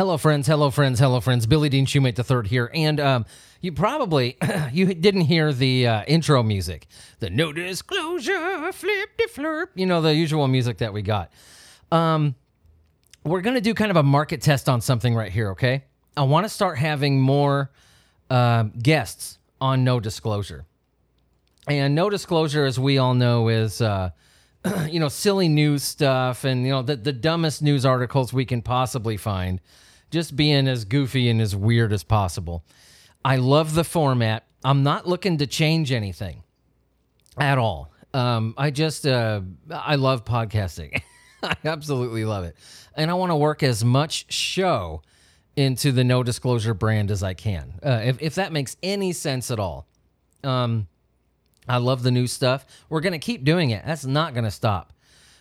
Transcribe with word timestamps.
Hello, 0.00 0.16
friends. 0.16 0.46
Hello, 0.46 0.70
friends. 0.70 0.98
Hello, 0.98 1.20
friends. 1.20 1.44
Billy 1.44 1.68
Dean 1.68 1.84
Shoemate 1.84 2.14
the 2.14 2.24
third 2.24 2.46
here, 2.46 2.70
and 2.72 2.98
um, 2.98 3.26
you 3.60 3.70
probably 3.70 4.38
you 4.72 4.94
didn't 4.94 5.20
hear 5.20 5.52
the 5.52 5.86
uh, 5.86 6.04
intro 6.04 6.42
music, 6.42 6.86
the 7.18 7.28
no 7.28 7.52
disclosure, 7.52 8.72
flip 8.72 9.10
de 9.18 9.28
flirp. 9.28 9.72
You 9.74 9.84
know 9.84 10.00
the 10.00 10.14
usual 10.14 10.48
music 10.48 10.78
that 10.78 10.94
we 10.94 11.02
got. 11.02 11.30
Um, 11.92 12.34
we're 13.24 13.42
gonna 13.42 13.60
do 13.60 13.74
kind 13.74 13.90
of 13.90 13.98
a 13.98 14.02
market 14.02 14.40
test 14.40 14.70
on 14.70 14.80
something 14.80 15.14
right 15.14 15.30
here. 15.30 15.50
Okay, 15.50 15.84
I 16.16 16.22
want 16.22 16.46
to 16.46 16.48
start 16.48 16.78
having 16.78 17.20
more 17.20 17.70
uh, 18.30 18.62
guests 18.82 19.38
on 19.60 19.84
no 19.84 20.00
disclosure, 20.00 20.64
and 21.68 21.94
no 21.94 22.08
disclosure, 22.08 22.64
as 22.64 22.80
we 22.80 22.96
all 22.96 23.12
know, 23.12 23.48
is. 23.48 23.82
Uh, 23.82 24.12
you 24.90 25.00
know, 25.00 25.08
silly 25.08 25.48
news 25.48 25.82
stuff 25.82 26.44
and, 26.44 26.66
you 26.66 26.70
know, 26.70 26.82
the, 26.82 26.94
the 26.94 27.14
dumbest 27.14 27.62
news 27.62 27.86
articles 27.86 28.30
we 28.30 28.44
can 28.44 28.60
possibly 28.60 29.16
find, 29.16 29.58
just 30.10 30.36
being 30.36 30.68
as 30.68 30.84
goofy 30.84 31.28
and 31.28 31.40
as 31.40 31.54
weird 31.54 31.92
as 31.92 32.04
possible. 32.04 32.64
I 33.24 33.36
love 33.36 33.74
the 33.74 33.84
format. 33.84 34.46
I'm 34.64 34.82
not 34.82 35.06
looking 35.06 35.38
to 35.38 35.46
change 35.46 35.92
anything 35.92 36.42
at 37.38 37.58
all. 37.58 37.92
Um, 38.12 38.54
I 38.58 38.70
just, 38.70 39.06
uh, 39.06 39.40
I 39.70 39.96
love 39.96 40.24
podcasting. 40.24 41.00
I 41.42 41.56
absolutely 41.64 42.24
love 42.24 42.44
it. 42.44 42.56
And 42.94 43.10
I 43.10 43.14
want 43.14 43.30
to 43.30 43.36
work 43.36 43.62
as 43.62 43.84
much 43.84 44.32
show 44.32 45.02
into 45.56 45.92
the 45.92 46.04
no 46.04 46.22
disclosure 46.22 46.74
brand 46.74 47.10
as 47.10 47.22
I 47.22 47.34
can, 47.34 47.74
uh, 47.84 48.00
if, 48.04 48.20
if 48.20 48.34
that 48.36 48.52
makes 48.52 48.76
any 48.82 49.12
sense 49.12 49.50
at 49.50 49.58
all. 49.58 49.86
Um, 50.42 50.88
I 51.68 51.76
love 51.76 52.02
the 52.02 52.10
new 52.10 52.26
stuff. 52.26 52.66
We're 52.88 53.00
to 53.12 53.18
keep 53.18 53.44
doing 53.44 53.70
it. 53.70 53.84
That's 53.84 54.04
not 54.04 54.34
to 54.44 54.50
stop. 54.50 54.92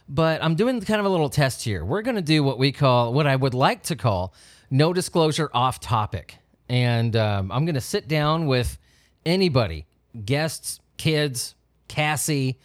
But 0.07 0.43
I'm 0.43 0.55
doing 0.55 0.81
kind 0.81 0.99
of 0.99 1.05
a 1.05 1.09
little 1.09 1.29
test 1.29 1.63
here. 1.63 1.85
We're 1.85 2.01
to 2.15 2.21
do 2.21 2.43
what 2.43 2.57
we 2.57 2.71
call, 2.71 3.13
what 3.13 3.27
I 3.27 3.35
would 3.35 3.53
like 3.53 3.83
to 3.83 3.95
call, 3.95 4.33
no 4.69 4.93
disclosure 4.93 5.49
off 5.53 5.79
topic. 5.79 6.37
And 6.67 7.15
um, 7.15 7.51
I'm 7.51 7.65
going 7.65 7.75
to 7.75 7.81
sit 7.81 8.07
down 8.07 8.45
with 8.45 8.77
anybody, 9.25 9.87
guests, 10.25 10.79
kids, 10.97 11.55
Cassie, 11.87 12.59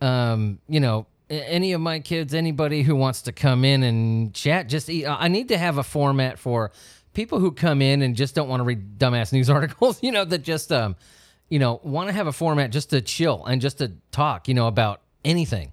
um, 0.00 0.58
you 0.68 0.80
know, 0.80 1.06
any 1.28 1.72
of 1.72 1.80
my 1.80 2.00
kids, 2.00 2.34
anybody 2.34 2.82
who 2.82 2.96
wants 2.96 3.22
to 3.22 3.32
come 3.32 3.64
in 3.64 3.82
and 3.82 4.34
chat. 4.34 4.68
Just 4.68 4.90
eat. 4.90 5.06
I 5.06 5.28
need 5.28 5.48
to 5.48 5.58
have 5.58 5.78
a 5.78 5.82
format 5.82 6.38
for 6.38 6.72
people 7.14 7.38
who 7.38 7.52
come 7.52 7.80
in 7.80 8.02
and 8.02 8.16
just 8.16 8.34
don't 8.34 8.48
want 8.48 8.60
to 8.60 8.64
read 8.64 8.98
dumbass 8.98 9.32
news 9.32 9.48
articles. 9.50 10.02
You 10.02 10.12
know 10.12 10.24
that 10.24 10.42
just 10.42 10.72
um, 10.72 10.96
you 11.48 11.58
know, 11.58 11.80
want 11.82 12.08
to 12.08 12.14
have 12.14 12.26
a 12.26 12.32
format 12.32 12.70
just 12.70 12.90
to 12.90 13.00
chill 13.02 13.44
and 13.44 13.60
just 13.60 13.78
to 13.78 13.92
talk. 14.10 14.48
You 14.48 14.54
know 14.54 14.66
about 14.66 15.02
anything. 15.24 15.72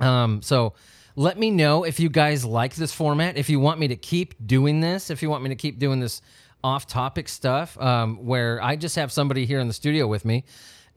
Um, 0.00 0.40
so 0.42 0.74
let 1.16 1.38
me 1.38 1.50
know 1.50 1.84
if 1.84 2.00
you 2.00 2.08
guys 2.08 2.44
like 2.44 2.74
this 2.74 2.92
format. 2.92 3.36
If 3.36 3.50
you 3.50 3.60
want 3.60 3.80
me 3.80 3.88
to 3.88 3.96
keep 3.96 4.34
doing 4.46 4.80
this, 4.80 5.10
if 5.10 5.22
you 5.22 5.30
want 5.30 5.42
me 5.42 5.48
to 5.50 5.56
keep 5.56 5.78
doing 5.78 6.00
this 6.00 6.22
off 6.62 6.86
topic 6.86 7.28
stuff, 7.28 7.80
um, 7.80 8.24
where 8.24 8.62
I 8.62 8.76
just 8.76 8.96
have 8.96 9.10
somebody 9.10 9.46
here 9.46 9.60
in 9.60 9.68
the 9.68 9.74
studio 9.74 10.06
with 10.06 10.24
me 10.24 10.44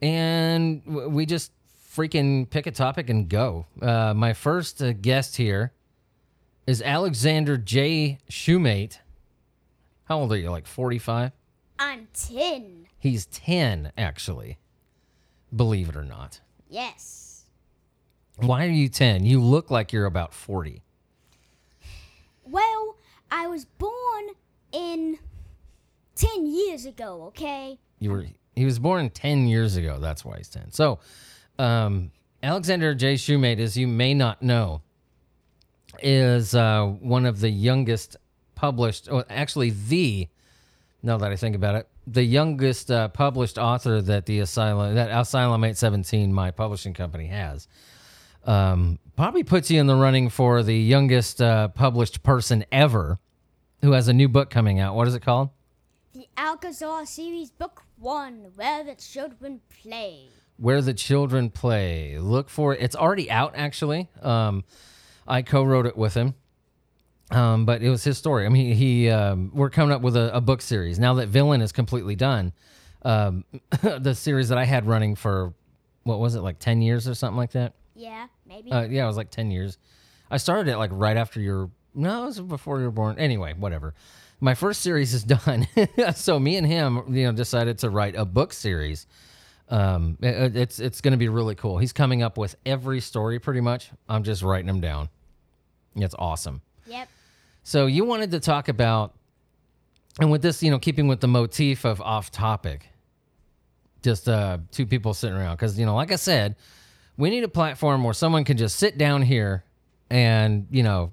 and 0.01 0.81
we 0.85 1.25
just 1.25 1.51
freaking 1.95 2.49
pick 2.49 2.67
a 2.67 2.71
topic 2.71 3.09
and 3.09 3.29
go. 3.29 3.65
Uh, 3.81 4.13
my 4.13 4.33
first 4.33 4.81
uh, 4.81 4.93
guest 4.93 5.37
here 5.37 5.71
is 6.67 6.81
Alexander 6.81 7.57
J. 7.57 8.19
Shoemate. 8.29 8.97
How 10.05 10.19
old 10.19 10.33
are 10.33 10.37
you? 10.37 10.49
Like 10.49 10.67
45? 10.67 11.31
I'm 11.79 12.07
10. 12.13 12.87
He's 12.99 13.25
10, 13.27 13.91
actually. 13.97 14.57
Believe 15.55 15.89
it 15.89 15.95
or 15.95 16.03
not. 16.03 16.41
Yes. 16.67 17.32
Why 18.37 18.65
are 18.65 18.69
you 18.69 18.89
10? 18.89 19.25
You 19.25 19.41
look 19.41 19.69
like 19.69 19.93
you're 19.93 20.05
about 20.05 20.33
40. 20.33 20.81
Well, 22.45 22.95
I 23.31 23.47
was 23.47 23.65
born 23.65 24.25
in 24.71 25.19
10 26.15 26.45
years 26.47 26.85
ago, 26.85 27.23
okay? 27.27 27.79
You 27.99 28.11
were 28.11 28.25
he 28.55 28.65
was 28.65 28.79
born 28.79 29.09
10 29.09 29.47
years 29.47 29.77
ago. 29.77 29.97
That's 29.99 30.23
why 30.23 30.37
he's 30.37 30.49
10. 30.49 30.71
So, 30.71 30.99
um, 31.57 32.11
Alexander 32.43 32.93
J. 32.93 33.15
Shoemate, 33.15 33.59
as 33.59 33.75
you 33.75 33.87
may 33.87 34.13
not 34.13 34.43
know, 34.43 34.81
is 36.01 36.53
uh, 36.53 36.85
one 36.85 37.25
of 37.25 37.39
the 37.39 37.49
youngest 37.49 38.17
published, 38.53 39.09
or 39.09 39.25
actually 39.29 39.71
the, 39.71 40.27
now 41.01 41.17
that 41.17 41.31
I 41.31 41.35
think 41.35 41.55
about 41.55 41.75
it, 41.75 41.87
the 42.05 42.23
youngest 42.23 42.91
uh, 42.91 43.07
published 43.07 43.57
author 43.57 44.01
that 44.01 44.25
the 44.25 44.39
Asylum, 44.39 44.95
that 44.95 45.09
Asylum 45.09 45.63
817, 45.63 46.33
my 46.33 46.51
publishing 46.51 46.93
company, 46.93 47.27
has. 47.27 47.67
Um, 48.45 48.99
probably 49.15 49.43
puts 49.43 49.71
you 49.71 49.79
in 49.79 49.87
the 49.87 49.95
running 49.95 50.29
for 50.29 50.63
the 50.63 50.77
youngest 50.77 51.41
uh, 51.41 51.69
published 51.69 52.23
person 52.23 52.65
ever 52.71 53.19
who 53.81 53.91
has 53.91 54.07
a 54.07 54.13
new 54.13 54.27
book 54.27 54.49
coming 54.49 54.79
out. 54.79 54.95
What 54.95 55.07
is 55.07 55.15
it 55.15 55.21
called? 55.21 55.49
The 56.13 56.27
Alcazar 56.37 57.05
series, 57.05 57.51
book 57.51 57.83
1, 57.99 58.51
Where 58.55 58.83
the 58.83 58.95
Children 58.95 59.61
Play. 59.81 60.27
Where 60.57 60.81
the 60.81 60.93
Children 60.93 61.49
Play. 61.49 62.17
Look 62.19 62.49
for 62.49 62.73
it. 62.73 62.81
It's 62.81 62.95
already 62.95 63.31
out, 63.31 63.53
actually. 63.55 64.09
Um, 64.21 64.63
I 65.27 65.41
co 65.41 65.63
wrote 65.63 65.85
it 65.85 65.97
with 65.97 66.13
him. 66.13 66.35
Um, 67.31 67.65
but 67.65 67.81
it 67.81 67.89
was 67.89 68.03
his 68.03 68.17
story. 68.17 68.45
I 68.45 68.49
mean, 68.49 68.75
he, 68.75 69.09
um, 69.09 69.51
we're 69.53 69.69
coming 69.69 69.91
up 69.91 70.01
with 70.01 70.15
a, 70.15 70.35
a 70.35 70.41
book 70.41 70.61
series 70.61 70.99
now 70.99 71.15
that 71.15 71.29
Villain 71.29 71.61
is 71.61 71.71
completely 71.71 72.15
done. 72.15 72.53
Um, 73.01 73.43
the 73.81 74.13
series 74.13 74.49
that 74.49 74.57
I 74.57 74.65
had 74.65 74.85
running 74.85 75.15
for 75.15 75.53
what 76.03 76.19
was 76.19 76.35
it 76.35 76.41
like 76.41 76.59
ten 76.59 76.81
years 76.81 77.07
or 77.07 77.15
something 77.15 77.37
like 77.37 77.51
that? 77.51 77.73
Yeah, 77.95 78.27
maybe. 78.47 78.71
Uh, 78.71 78.81
yeah, 78.83 79.03
it 79.03 79.07
was 79.07 79.17
like 79.17 79.29
ten 79.31 79.51
years. 79.51 79.77
I 80.31 80.37
started 80.37 80.71
it 80.71 80.77
like 80.77 80.91
right 80.93 81.17
after 81.17 81.39
your 81.39 81.69
no, 81.95 82.23
it 82.23 82.25
was 82.27 82.39
before 82.41 82.79
you 82.79 82.85
were 82.85 82.91
born. 82.91 83.19
Anyway, 83.19 83.53
whatever. 83.53 83.93
My 84.39 84.55
first 84.55 84.81
series 84.81 85.13
is 85.13 85.23
done, 85.35 85.67
so 86.15 86.39
me 86.39 86.57
and 86.57 86.65
him, 86.67 87.03
you 87.15 87.25
know, 87.25 87.31
decided 87.31 87.77
to 87.79 87.89
write 87.89 88.15
a 88.15 88.25
book 88.25 88.51
series. 88.53 89.05
Um, 89.69 90.17
it- 90.21 90.55
it's 90.55 90.79
it's 90.79 91.01
going 91.01 91.11
to 91.13 91.17
be 91.17 91.29
really 91.29 91.55
cool. 91.55 91.77
He's 91.77 91.93
coming 91.93 92.21
up 92.23 92.37
with 92.37 92.55
every 92.65 92.99
story 92.99 93.39
pretty 93.39 93.61
much. 93.61 93.91
I'm 94.09 94.23
just 94.23 94.41
writing 94.43 94.67
them 94.67 94.81
down. 94.81 95.09
It's 95.95 96.15
awesome. 96.17 96.61
yep. 96.87 97.07
So 97.63 97.85
you 97.85 98.03
wanted 98.03 98.31
to 98.31 98.39
talk 98.41 98.67
about, 98.67 99.13
and 100.19 100.29
with 100.31 100.41
this, 100.41 100.61
you 100.63 100.69
know, 100.71 100.79
keeping 100.79 101.07
with 101.07 101.21
the 101.21 101.27
motif 101.29 101.85
of 101.85 102.01
off 102.01 102.29
topic, 102.31 102.87
just 104.01 104.27
uh, 104.27 104.57
two 104.71 104.85
people 104.85 105.13
sitting 105.13 105.37
around. 105.37 105.55
Because, 105.55 105.79
you 105.79 105.85
know, 105.85 105.95
like 105.95 106.11
I 106.11 106.17
said, 106.17 106.55
we 107.17 107.29
need 107.29 107.43
a 107.43 107.49
platform 107.49 108.03
where 108.03 108.13
someone 108.13 108.43
can 108.43 108.57
just 108.57 108.77
sit 108.77 108.97
down 108.97 109.21
here 109.21 109.63
and, 110.09 110.67
you 110.71 110.83
know, 110.83 111.11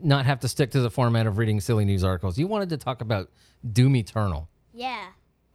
not 0.00 0.26
have 0.26 0.40
to 0.40 0.48
stick 0.48 0.70
to 0.72 0.80
the 0.80 0.90
format 0.90 1.26
of 1.26 1.38
reading 1.38 1.60
silly 1.60 1.84
news 1.84 2.04
articles. 2.04 2.38
You 2.38 2.46
wanted 2.46 2.68
to 2.70 2.76
talk 2.76 3.00
about 3.00 3.30
Doom 3.72 3.96
Eternal. 3.96 4.48
Yeah. 4.72 5.06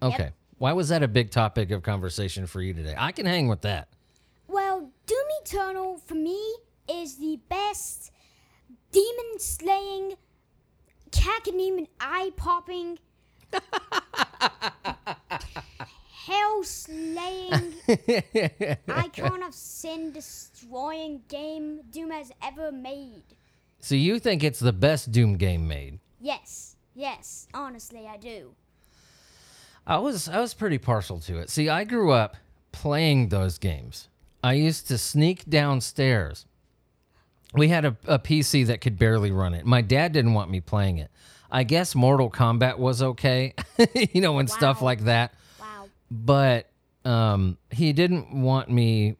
Okay. 0.01 0.31
Why 0.57 0.73
was 0.73 0.89
that 0.89 1.03
a 1.03 1.07
big 1.07 1.31
topic 1.31 1.71
of 1.71 1.83
conversation 1.83 2.45
for 2.47 2.61
you 2.61 2.73
today? 2.73 2.95
I 2.97 3.11
can 3.11 3.25
hang 3.25 3.47
with 3.47 3.61
that. 3.61 3.89
Well, 4.47 4.91
Doom 5.05 5.25
Eternal, 5.41 5.97
for 5.97 6.15
me, 6.15 6.39
is 6.89 7.17
the 7.17 7.39
best 7.49 8.11
demon 8.91 9.39
slaying, 9.39 10.13
cacodemon 11.11 11.87
eye 11.99 12.31
popping, 12.35 12.99
hell 16.25 16.63
slaying, 16.63 17.73
icon 18.87 19.43
of 19.43 19.53
sin 19.53 20.11
destroying 20.11 21.21
game 21.27 21.81
Doom 21.91 22.11
has 22.11 22.31
ever 22.41 22.71
made. 22.71 23.23
So 23.79 23.95
you 23.95 24.19
think 24.19 24.43
it's 24.43 24.59
the 24.59 24.73
best 24.73 25.11
Doom 25.11 25.35
game 25.37 25.67
made? 25.67 25.99
Yes, 26.21 26.77
yes, 26.95 27.47
honestly, 27.53 28.07
I 28.07 28.17
do. 28.17 28.55
I 29.85 29.97
was 29.97 30.29
I 30.29 30.39
was 30.39 30.53
pretty 30.53 30.77
partial 30.77 31.19
to 31.21 31.39
it. 31.39 31.49
See, 31.49 31.67
I 31.67 31.83
grew 31.83 32.11
up 32.11 32.37
playing 32.71 33.29
those 33.29 33.57
games. 33.57 34.07
I 34.41 34.53
used 34.53 34.87
to 34.87 34.97
sneak 34.97 35.49
downstairs. 35.49 36.45
We 37.53 37.67
had 37.67 37.85
a, 37.85 37.97
a 38.07 38.17
PC 38.17 38.65
that 38.67 38.81
could 38.81 38.97
barely 38.97 39.31
run 39.31 39.53
it. 39.53 39.65
My 39.65 39.81
dad 39.81 40.13
didn't 40.13 40.33
want 40.33 40.49
me 40.49 40.59
playing 40.61 40.97
it. 40.97 41.11
I 41.51 41.63
guess 41.63 41.93
Mortal 41.93 42.31
Kombat 42.31 42.79
was 42.79 43.01
okay, 43.01 43.53
you 43.93 44.21
know, 44.21 44.39
and 44.39 44.49
stuff 44.49 44.81
like 44.81 45.03
that. 45.03 45.33
But 46.13 46.69
um, 47.05 47.57
he 47.71 47.91
didn't 47.91 48.31
want 48.31 48.69
me 48.69 49.17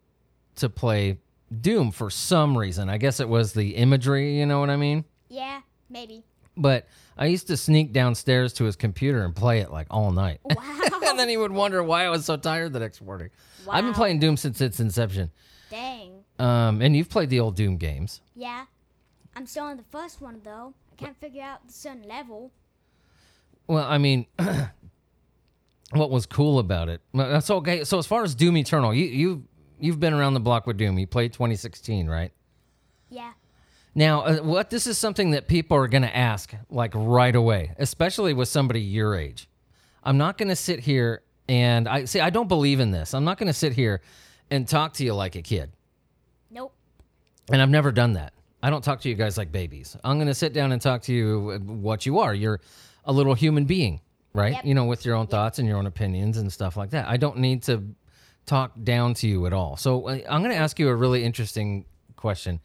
to 0.57 0.69
play 0.69 1.17
Doom 1.61 1.91
for 1.91 2.11
some 2.11 2.55
reason. 2.55 2.87
I 2.87 2.97
guess 2.97 3.19
it 3.19 3.27
was 3.27 3.53
the 3.53 3.75
imagery, 3.75 4.37
you 4.37 4.45
know 4.45 4.59
what 4.59 4.69
I 4.69 4.75
mean? 4.75 5.03
Yeah, 5.27 5.61
maybe. 5.89 6.23
But 6.55 6.87
I 7.17 7.25
used 7.25 7.47
to 7.47 7.57
sneak 7.57 7.93
downstairs 7.93 8.53
to 8.53 8.65
his 8.65 8.75
computer 8.75 9.23
and 9.23 9.35
play 9.35 9.59
it 9.59 9.71
like 9.71 9.87
all 9.89 10.11
night. 10.11 10.39
Wow. 10.43 10.79
and 11.05 11.17
then 11.17 11.29
he 11.29 11.35
would 11.35 11.51
wonder 11.51 11.81
why 11.81 12.05
I 12.05 12.09
was 12.09 12.25
so 12.25 12.37
tired 12.37 12.73
the 12.73 12.79
next 12.79 13.01
morning. 13.01 13.31
Wow. 13.65 13.73
I've 13.73 13.83
been 13.83 13.95
playing 13.95 14.19
Doom 14.19 14.37
since 14.37 14.61
its 14.61 14.79
inception. 14.79 15.31
Dang. 15.71 16.23
Um, 16.37 16.79
and 16.79 16.95
you've 16.95 17.09
played 17.09 17.31
the 17.31 17.39
old 17.39 17.55
Doom 17.55 17.77
games. 17.77 18.21
Yeah. 18.35 18.65
I'm 19.35 19.47
still 19.47 19.65
on 19.65 19.77
the 19.77 19.83
first 19.83 20.21
one 20.21 20.41
though. 20.43 20.75
I 20.91 20.95
can't 20.95 21.19
figure 21.19 21.41
out 21.41 21.65
the 21.65 21.73
certain 21.73 22.07
level. 22.07 22.51
Well, 23.65 23.83
I 23.83 23.97
mean, 23.97 24.27
what 25.91 26.09
was 26.09 26.25
cool 26.25 26.59
about 26.59 26.89
it? 26.89 27.01
That's 27.13 27.49
okay. 27.49 27.83
So 27.83 27.97
as 27.97 28.07
far 28.07 28.23
as 28.23 28.35
Doom 28.35 28.57
Eternal, 28.57 28.93
you 28.93 29.05
you 29.05 29.43
you've 29.79 29.99
been 29.99 30.13
around 30.13 30.33
the 30.33 30.39
block 30.39 30.65
with 30.65 30.77
Doom. 30.77 30.97
You 30.97 31.07
played 31.07 31.33
2016, 31.33 32.07
right? 32.07 32.31
Yeah. 33.09 33.33
Now, 33.95 34.21
uh, 34.21 34.37
what 34.37 34.69
this 34.69 34.87
is 34.87 34.97
something 34.97 35.31
that 35.31 35.47
people 35.47 35.77
are 35.77 35.87
going 35.87 36.01
to 36.01 36.15
ask 36.15 36.53
like 36.69 36.93
right 36.95 37.35
away, 37.35 37.73
especially 37.77 38.33
with 38.33 38.47
somebody 38.47 38.81
your 38.81 39.15
age. 39.15 39.47
I'm 40.03 40.17
not 40.17 40.37
going 40.37 40.49
to 40.49 40.55
sit 40.55 40.79
here 40.79 41.21
and 41.47 41.87
I 41.87 42.05
see 42.05 42.19
I 42.19 42.29
don't 42.29 42.47
believe 42.47 42.79
in 42.79 42.91
this. 42.91 43.13
I'm 43.13 43.23
not 43.23 43.37
going 43.37 43.47
to 43.47 43.53
sit 43.53 43.73
here 43.73 44.01
and 44.49 44.67
talk 44.67 44.93
to 44.93 45.03
you 45.03 45.13
like 45.13 45.35
a 45.35 45.41
kid. 45.41 45.71
Nope. 46.49 46.73
And 47.51 47.61
I've 47.61 47.69
never 47.69 47.91
done 47.91 48.13
that. 48.13 48.33
I 48.61 48.69
don't 48.69 48.83
talk 48.83 49.01
to 49.01 49.09
you 49.09 49.15
guys 49.15 49.37
like 49.37 49.51
babies. 49.51 49.97
I'm 50.03 50.17
going 50.17 50.27
to 50.27 50.33
sit 50.33 50.53
down 50.53 50.71
and 50.71 50.81
talk 50.81 51.03
to 51.03 51.13
you 51.13 51.51
uh, 51.55 51.59
what 51.59 52.05
you 52.05 52.19
are. 52.19 52.33
You're 52.33 52.61
a 53.05 53.11
little 53.11 53.33
human 53.33 53.65
being, 53.65 53.99
right? 54.33 54.53
Yep. 54.53 54.65
You 54.65 54.73
know, 54.73 54.85
with 54.85 55.05
your 55.05 55.15
own 55.15 55.27
thoughts 55.27 55.59
and 55.59 55.67
your 55.67 55.77
own 55.77 55.85
opinions 55.85 56.37
and 56.37 56.51
stuff 56.51 56.75
like 56.75 56.91
that. 56.91 57.07
I 57.07 57.17
don't 57.17 57.37
need 57.37 57.63
to 57.63 57.83
talk 58.45 58.71
down 58.83 59.13
to 59.15 59.27
you 59.27 59.45
at 59.45 59.53
all. 59.53 59.77
So 59.77 60.07
uh, 60.07 60.19
I'm 60.29 60.41
going 60.41 60.51
to 60.51 60.57
ask 60.57 60.79
you 60.79 60.89
a 60.89 60.95
really 60.95 61.23
interesting 61.23 61.85
question 62.15 62.59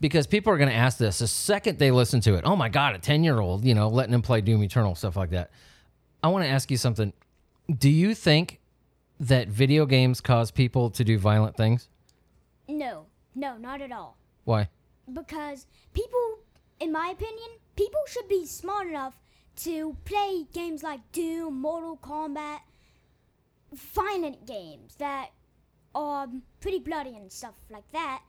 because 0.00 0.26
people 0.26 0.52
are 0.52 0.58
going 0.58 0.70
to 0.70 0.74
ask 0.74 0.98
this 0.98 1.18
the 1.18 1.26
second 1.26 1.78
they 1.78 1.90
listen 1.90 2.20
to 2.22 2.34
it. 2.34 2.42
Oh 2.44 2.56
my 2.56 2.68
God, 2.68 2.94
a 2.94 2.98
10 2.98 3.24
year 3.24 3.40
old, 3.40 3.64
you 3.64 3.74
know, 3.74 3.88
letting 3.88 4.14
him 4.14 4.22
play 4.22 4.40
Doom 4.40 4.62
Eternal, 4.62 4.94
stuff 4.94 5.16
like 5.16 5.30
that. 5.30 5.50
I 6.22 6.28
want 6.28 6.44
to 6.44 6.50
ask 6.50 6.70
you 6.70 6.76
something. 6.76 7.12
Do 7.78 7.88
you 7.88 8.14
think 8.14 8.60
that 9.20 9.48
video 9.48 9.86
games 9.86 10.20
cause 10.20 10.50
people 10.50 10.90
to 10.90 11.04
do 11.04 11.18
violent 11.18 11.56
things? 11.56 11.88
No. 12.68 13.06
No, 13.34 13.56
not 13.56 13.80
at 13.80 13.92
all. 13.92 14.16
Why? 14.44 14.68
Because 15.12 15.66
people, 15.92 16.38
in 16.80 16.92
my 16.92 17.08
opinion, 17.12 17.48
people 17.76 18.00
should 18.08 18.28
be 18.28 18.44
smart 18.46 18.88
enough 18.88 19.19
to 19.64 19.96
play 20.04 20.46
games 20.52 20.82
like 20.82 21.00
Doom, 21.12 21.60
Mortal 21.60 21.98
Kombat, 22.02 22.60
violent 23.72 24.46
games 24.46 24.96
that 24.96 25.30
are 25.94 26.28
pretty 26.60 26.78
bloody 26.78 27.16
and 27.16 27.30
stuff 27.30 27.54
like 27.70 27.90
that. 27.92 28.22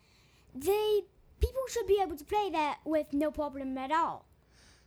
They 0.53 1.01
people 1.39 1.61
should 1.69 1.87
be 1.87 1.99
able 2.01 2.15
to 2.15 2.23
play 2.23 2.49
that 2.51 2.79
with 2.85 3.13
no 3.13 3.31
problem 3.31 3.77
at 3.77 3.91
all. 3.91 4.25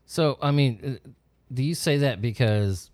So, 0.07 0.39
I 0.41 0.51
mean, 0.51 1.01
uh, 1.05 1.09
do 1.53 1.63
you 1.63 1.75
say 1.75 1.99
that 1.99 2.21
because, 2.21 2.91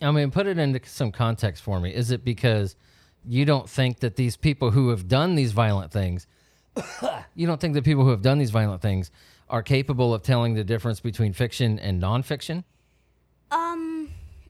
I 0.00 0.10
mean, 0.10 0.30
put 0.30 0.46
it 0.46 0.58
into 0.58 0.80
some 0.84 1.12
context 1.12 1.62
for 1.62 1.80
me. 1.80 1.94
Is 1.94 2.10
it 2.10 2.24
because 2.24 2.76
you 3.24 3.44
don't 3.44 3.68
think 3.68 4.00
that 4.00 4.16
these 4.16 4.36
people 4.36 4.70
who 4.70 4.88
have 4.88 5.06
done 5.06 5.34
these 5.34 5.52
violent 5.52 5.92
things, 5.92 6.26
you 7.34 7.46
don't 7.46 7.60
think 7.60 7.74
that 7.74 7.84
people 7.84 8.04
who 8.04 8.10
have 8.10 8.22
done 8.22 8.38
these 8.38 8.50
violent 8.50 8.82
things 8.82 9.10
are 9.52 9.62
capable 9.62 10.14
of 10.14 10.22
telling 10.22 10.54
the 10.54 10.64
difference 10.64 10.98
between 10.98 11.34
fiction 11.34 11.78
and 11.78 12.02
nonfiction? 12.02 12.64
Um, 13.50 14.08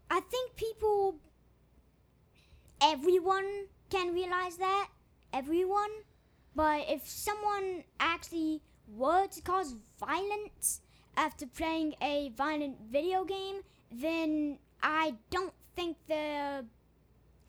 I 0.08 0.20
think 0.20 0.54
people, 0.54 1.16
everyone 2.80 3.66
can 3.90 4.14
realize 4.14 4.56
that. 4.58 4.88
Everyone. 5.32 5.90
But 6.54 6.84
if 6.88 7.08
someone 7.08 7.82
actually 7.98 8.62
were 8.96 9.26
to 9.26 9.40
cause 9.42 9.74
violence 9.98 10.82
after 11.16 11.46
playing 11.46 11.94
a 12.00 12.30
violent 12.36 12.76
video 12.90 13.24
game, 13.24 13.62
then 13.90 14.58
I 14.82 15.14
don't 15.30 15.52
think 15.74 15.96
the. 16.06 16.64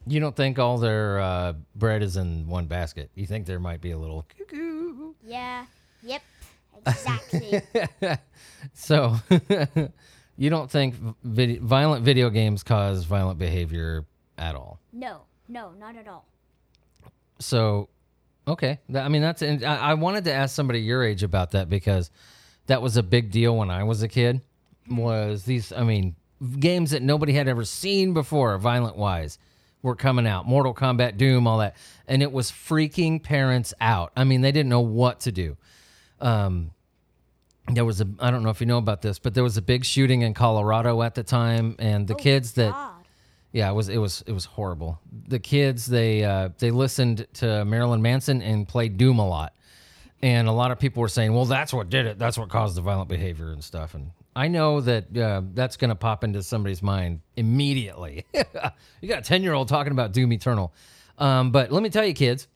You 0.08 0.20
don't 0.20 0.36
think 0.36 0.58
all 0.58 0.80
their 0.80 1.20
uh, 1.20 1.54
bread 1.76 2.02
is 2.02 2.18
in 2.18 2.48
one 2.48 2.66
basket. 2.66 3.12
You 3.14 3.28
think 3.28 3.46
there 3.46 3.60
might 3.60 3.80
be 3.80 3.92
a 3.92 3.98
little 3.98 4.26
cuckoo. 4.38 5.14
Yeah. 5.24 5.66
Yep. 6.02 6.22
Exactly. 6.85 7.62
So, 8.74 9.18
you 10.38 10.50
don't 10.50 10.71
think 10.71 10.95
vid- 11.24 11.62
violent 11.62 12.06
video 12.06 12.30
games 12.30 12.63
cause 12.63 13.03
violent 13.03 13.38
behavior 13.39 14.06
at 14.38 14.56
all? 14.56 14.80
no. 14.91 15.21
No, 15.50 15.71
not 15.77 15.97
at 15.97 16.07
all. 16.07 16.25
So, 17.39 17.89
okay. 18.47 18.80
That- 18.89 19.06
I 19.06 19.09
mean, 19.09 19.21
that's. 19.21 19.41
And 19.41 19.63
I, 19.65 19.75
I 19.89 19.94
wanted 19.95 20.24
to 20.24 20.33
ask 20.33 20.56
somebody 20.56 20.80
your 20.80 21.03
age 21.03 21.21
about 21.21 21.51
that 21.51 21.69
because 21.69 22.09
that 22.68 22.81
was 22.81 22.95
a 22.95 23.03
big 23.03 23.30
deal 23.30 23.57
when 23.57 23.69
I 23.69 23.83
was 23.83 24.01
a 24.03 24.07
kid. 24.07 24.41
Hmm. 24.88 24.95
Was 24.97 25.44
these? 25.44 25.74
I 25.74 25.83
mean, 25.83 26.15
games 26.59 26.91
that 26.91 27.01
nobody 27.01 27.33
had 27.33 27.50
ever 27.50 27.65
seen 27.65 28.13
before, 28.13 28.57
violent 28.57 28.95
wise, 28.95 29.38
were 29.81 29.95
coming 29.97 30.25
out. 30.25 30.47
Mortal 30.47 30.74
Kombat, 30.74 31.18
Doom, 31.18 31.45
all 31.45 31.57
that, 31.57 31.75
and 32.07 32.24
it 32.24 32.31
was 32.31 32.50
freaking 32.50 33.21
parents 33.21 33.74
out. 33.81 34.13
I 34.15 34.24
mean, 34.24 34.39
they 34.41 34.53
didn't 34.53 34.69
know 34.69 34.80
what 34.81 35.19
to 35.21 35.31
do. 35.33 35.57
Um, 36.24 36.72
there 37.72 37.86
was 37.86 38.02
a. 38.02 38.08
I 38.20 38.31
don't 38.31 38.44
know 38.44 38.50
if 38.50 38.60
you 38.60 38.68
know 38.68 38.78
about 38.78 39.02
this, 39.02 39.20
but 39.20 39.34
there 39.34 39.44
was 39.44 39.58
a 39.58 39.62
big 39.62 39.86
shooting 39.86 40.22
in 40.22 40.34
Colorado 40.34 41.02
at 41.02 41.16
the 41.16 41.24
time, 41.24 41.75
and 41.80 42.08
the 42.08 42.14
Oh, 42.16 42.18
kids 42.18 42.54
that. 42.54 42.72
God. 42.72 42.90
Yeah, 43.52 43.70
it 43.70 43.74
was 43.74 43.88
it 43.88 43.98
was 44.00 44.24
it 44.25 44.31
was 44.31 44.46
horrible. 44.46 45.00
The 45.28 45.38
kids 45.38 45.86
they 45.86 46.24
uh, 46.24 46.50
they 46.58 46.72
listened 46.72 47.28
to 47.36 47.64
Marilyn 47.66 48.02
Manson 48.02 48.42
and 48.42 48.68
played 48.68 48.98
Doom 48.98 49.20
a 49.20 49.28
lot, 49.28 49.54
and 50.24 50.48
a 50.48 50.52
lot 50.52 50.72
of 50.72 50.80
people 50.80 51.02
were 51.02 51.08
saying, 51.08 51.34
"Well, 51.36 51.46
that's 51.46 51.72
what 51.72 51.90
did 51.92 52.08
it. 52.08 52.18
That's 52.18 52.36
what 52.38 52.50
caused 52.50 52.76
the 52.76 52.81
violent 52.81 53.10
behavior 53.10 53.52
and 53.52 53.64
stuff." 53.64 53.94
And 53.94 54.10
I 54.36 54.48
know 54.48 54.81
that 54.81 55.16
uh, 55.16 55.44
that's 55.54 55.78
going 55.78 55.90
to 55.90 55.96
pop 55.96 56.24
into 56.24 56.42
somebody's 56.42 56.81
mind 56.81 57.22
immediately. 57.38 58.26
you 58.34 59.08
got 59.08 59.19
a 59.19 59.22
ten 59.22 59.44
year 59.44 59.54
old 59.54 59.68
talking 59.68 59.92
about 59.92 60.14
Doom 60.14 60.34
Eternal, 60.34 60.74
um, 61.19 61.52
but 61.52 61.72
let 61.72 61.84
me 61.84 61.92
tell 61.92 62.06
you, 62.06 62.16
kids, 62.16 62.48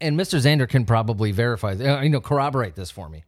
and 0.00 0.18
Mr. 0.18 0.38
Zander 0.40 0.68
can 0.68 0.84
probably 0.84 1.32
verify, 1.32 1.72
uh, 1.72 2.00
you 2.02 2.08
know, 2.10 2.20
corroborate 2.20 2.74
this 2.74 2.90
for 2.90 3.08
me. 3.08 3.24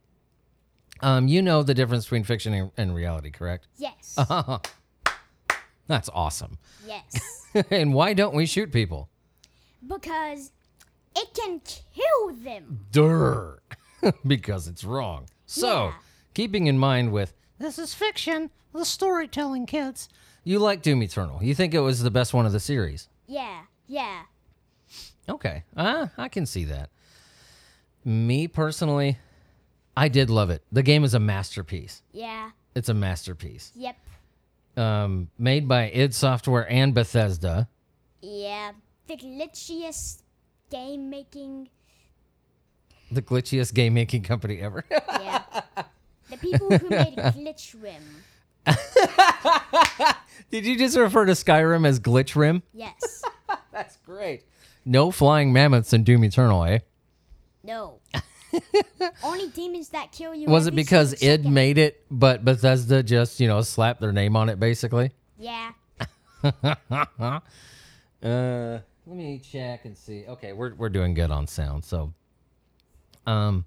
Um, 1.01 1.27
you 1.27 1.41
know 1.41 1.63
the 1.63 1.73
difference 1.73 2.05
between 2.05 2.23
fiction 2.23 2.53
and, 2.53 2.71
and 2.77 2.93
reality, 2.93 3.31
correct? 3.31 3.67
Yes. 3.77 4.15
Uh-huh. 4.17 4.59
That's 5.87 6.09
awesome. 6.13 6.57
yes. 6.85 7.47
and 7.71 7.93
why 7.93 8.13
don't 8.13 8.35
we 8.35 8.45
shoot 8.45 8.71
people? 8.71 9.09
because 9.87 10.51
it 11.15 11.33
can 11.33 11.61
kill 11.61 12.35
them. 12.35 12.81
Durr. 12.91 13.61
because 14.27 14.67
it's 14.67 14.83
wrong. 14.83 15.27
So, 15.45 15.85
Yeah. 15.87 15.93
keeping 16.33 16.67
in 16.67 16.77
mind 16.77 17.11
with 17.13 17.33
this 17.59 17.79
is 17.79 17.93
fiction, 17.93 18.49
the 18.73 18.83
storytelling 18.85 19.65
kids. 19.65 20.09
You 20.43 20.59
like 20.59 20.81
Doom 20.81 21.01
Eternal. 21.01 21.41
You 21.41 21.55
think 21.55 21.73
it 21.73 21.79
was 21.79 22.01
the 22.03 22.11
best 22.11 22.33
one 22.33 22.45
of 22.45 22.51
the 22.51 22.59
series. 22.59 23.07
Yeah. 23.25 23.61
Yeah. 23.87 24.23
Okay. 25.27 25.63
Ah, 25.77 26.09
I 26.17 26.27
can 26.27 26.45
see 26.45 26.65
that. 26.65 26.89
Me 28.03 28.47
personally, 28.47 29.17
I 29.95 30.07
did 30.07 30.29
love 30.29 30.49
it. 30.49 30.63
The 30.71 30.83
game 30.83 31.03
is 31.03 31.13
a 31.13 31.19
masterpiece. 31.19 32.01
Yeah. 32.11 32.51
It's 32.75 32.89
a 32.89 32.93
masterpiece. 32.93 33.71
Yep. 33.75 33.95
Um, 34.77 35.29
made 35.37 35.67
by 35.67 35.89
id 35.89 36.13
Software 36.13 36.69
and 36.71 36.93
Bethesda. 36.93 37.67
Yeah. 38.21 38.71
The 39.07 39.17
glitchiest 39.17 40.21
game 40.71 41.09
making. 41.09 41.69
The 43.11 43.21
glitchiest 43.21 43.73
game 43.73 43.93
making 43.93 44.23
company 44.23 44.59
ever. 44.59 44.85
Yeah. 45.19 45.43
the 46.29 46.37
people 46.37 46.69
who 46.77 46.89
made 46.89 47.15
Glitch 47.15 47.75
Rim. 47.79 48.03
Did 50.51 50.65
you 50.65 50.77
just 50.77 50.97
refer 50.97 51.25
to 51.25 51.33
Skyrim 51.33 51.85
as 51.85 51.99
Glitch 51.99 52.35
Rim? 52.35 52.63
Yes. 52.73 53.23
That's 53.71 53.97
great. 53.97 54.43
No 54.89 55.11
flying 55.11 55.53
mammoths 55.53 55.93
in 55.93 56.03
Doom 56.03 56.23
Eternal, 56.23 56.63
eh? 56.63 56.79
No. 57.63 57.99
Only 59.23 59.47
demons 59.49 59.89
that 59.89 60.11
kill 60.11 60.33
you. 60.33 60.47
Was 60.49 60.65
it 60.65 60.73
because 60.73 61.13
id 61.13 61.19
second. 61.19 61.53
made 61.53 61.77
it, 61.77 62.03
but 62.09 62.43
Bethesda 62.43 63.03
just, 63.03 63.39
you 63.39 63.47
know, 63.47 63.61
slapped 63.61 64.01
their 64.01 64.11
name 64.11 64.35
on 64.35 64.49
it 64.49 64.59
basically? 64.59 65.11
Yeah. 65.37 65.71
Uh, 68.21 68.79
let 69.07 69.15
me 69.15 69.39
check 69.39 69.85
and 69.85 69.97
see. 69.97 70.25
Okay, 70.27 70.51
we're 70.51 70.75
we're 70.75 70.89
doing 70.89 71.13
good 71.13 71.31
on 71.31 71.47
sound. 71.47 71.85
So, 71.85 72.13
um, 73.25 73.63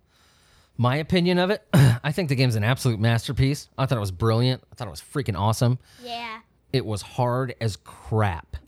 my 0.76 0.96
opinion 0.96 1.38
of 1.38 1.48
it, 1.48 1.66
I 1.72 2.12
think 2.12 2.28
the 2.28 2.34
game's 2.34 2.54
an 2.54 2.62
absolute 2.62 3.00
masterpiece. 3.00 3.70
I 3.78 3.86
thought 3.86 3.96
it 3.96 4.02
was 4.02 4.10
brilliant. 4.10 4.62
I 4.70 4.74
thought 4.74 4.88
it 4.88 4.90
was 4.90 5.00
freaking 5.00 5.38
awesome. 5.38 5.78
Yeah. 6.04 6.40
It 6.70 6.84
was 6.84 7.00
hard 7.00 7.54
as 7.62 7.76
crap. 7.76 8.58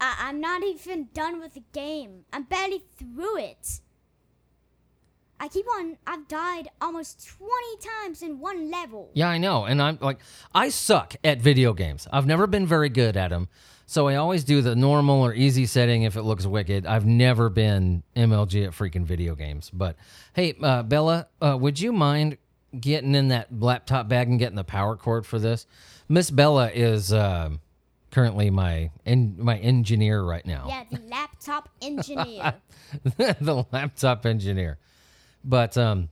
I- 0.00 0.16
I'm 0.28 0.40
not 0.40 0.62
even 0.62 1.08
done 1.14 1.40
with 1.40 1.54
the 1.54 1.62
game. 1.72 2.24
I'm 2.32 2.44
barely 2.44 2.82
through 2.98 3.38
it. 3.38 3.80
I 5.40 5.48
keep 5.48 5.66
on. 5.78 5.98
I've 6.06 6.26
died 6.28 6.68
almost 6.80 7.26
20 7.38 7.50
times 7.80 8.22
in 8.22 8.38
one 8.38 8.70
level. 8.70 9.10
Yeah, 9.14 9.28
I 9.28 9.38
know. 9.38 9.64
And 9.64 9.82
I'm 9.82 9.98
like, 10.00 10.18
I 10.54 10.68
suck 10.68 11.16
at 11.24 11.40
video 11.40 11.72
games. 11.74 12.06
I've 12.12 12.26
never 12.26 12.46
been 12.46 12.66
very 12.66 12.88
good 12.88 13.16
at 13.16 13.28
them. 13.28 13.48
So 13.86 14.08
I 14.08 14.14
always 14.16 14.44
do 14.44 14.62
the 14.62 14.74
normal 14.74 15.22
or 15.22 15.34
easy 15.34 15.66
setting 15.66 16.04
if 16.04 16.16
it 16.16 16.22
looks 16.22 16.46
wicked. 16.46 16.86
I've 16.86 17.04
never 17.04 17.50
been 17.50 18.02
MLG 18.16 18.64
at 18.66 18.72
freaking 18.72 19.04
video 19.04 19.34
games. 19.34 19.70
But 19.70 19.96
hey, 20.32 20.54
uh, 20.62 20.82
Bella, 20.84 21.26
uh, 21.42 21.58
would 21.60 21.78
you 21.78 21.92
mind 21.92 22.38
getting 22.80 23.14
in 23.14 23.28
that 23.28 23.48
laptop 23.60 24.08
bag 24.08 24.28
and 24.28 24.38
getting 24.38 24.56
the 24.56 24.64
power 24.64 24.96
cord 24.96 25.26
for 25.26 25.38
this? 25.38 25.66
Miss 26.08 26.30
Bella 26.30 26.70
is 26.72 27.12
uh, 27.12 27.50
currently 28.14 28.48
my 28.50 28.90
en- 29.04 29.34
my 29.38 29.58
engineer 29.58 30.22
right 30.22 30.46
now. 30.46 30.66
Yeah, 30.68 30.84
the 30.90 31.00
laptop 31.08 31.68
engineer. 31.82 32.54
the 33.16 33.66
laptop 33.72 34.24
engineer. 34.24 34.78
But 35.44 35.76
um, 35.76 36.08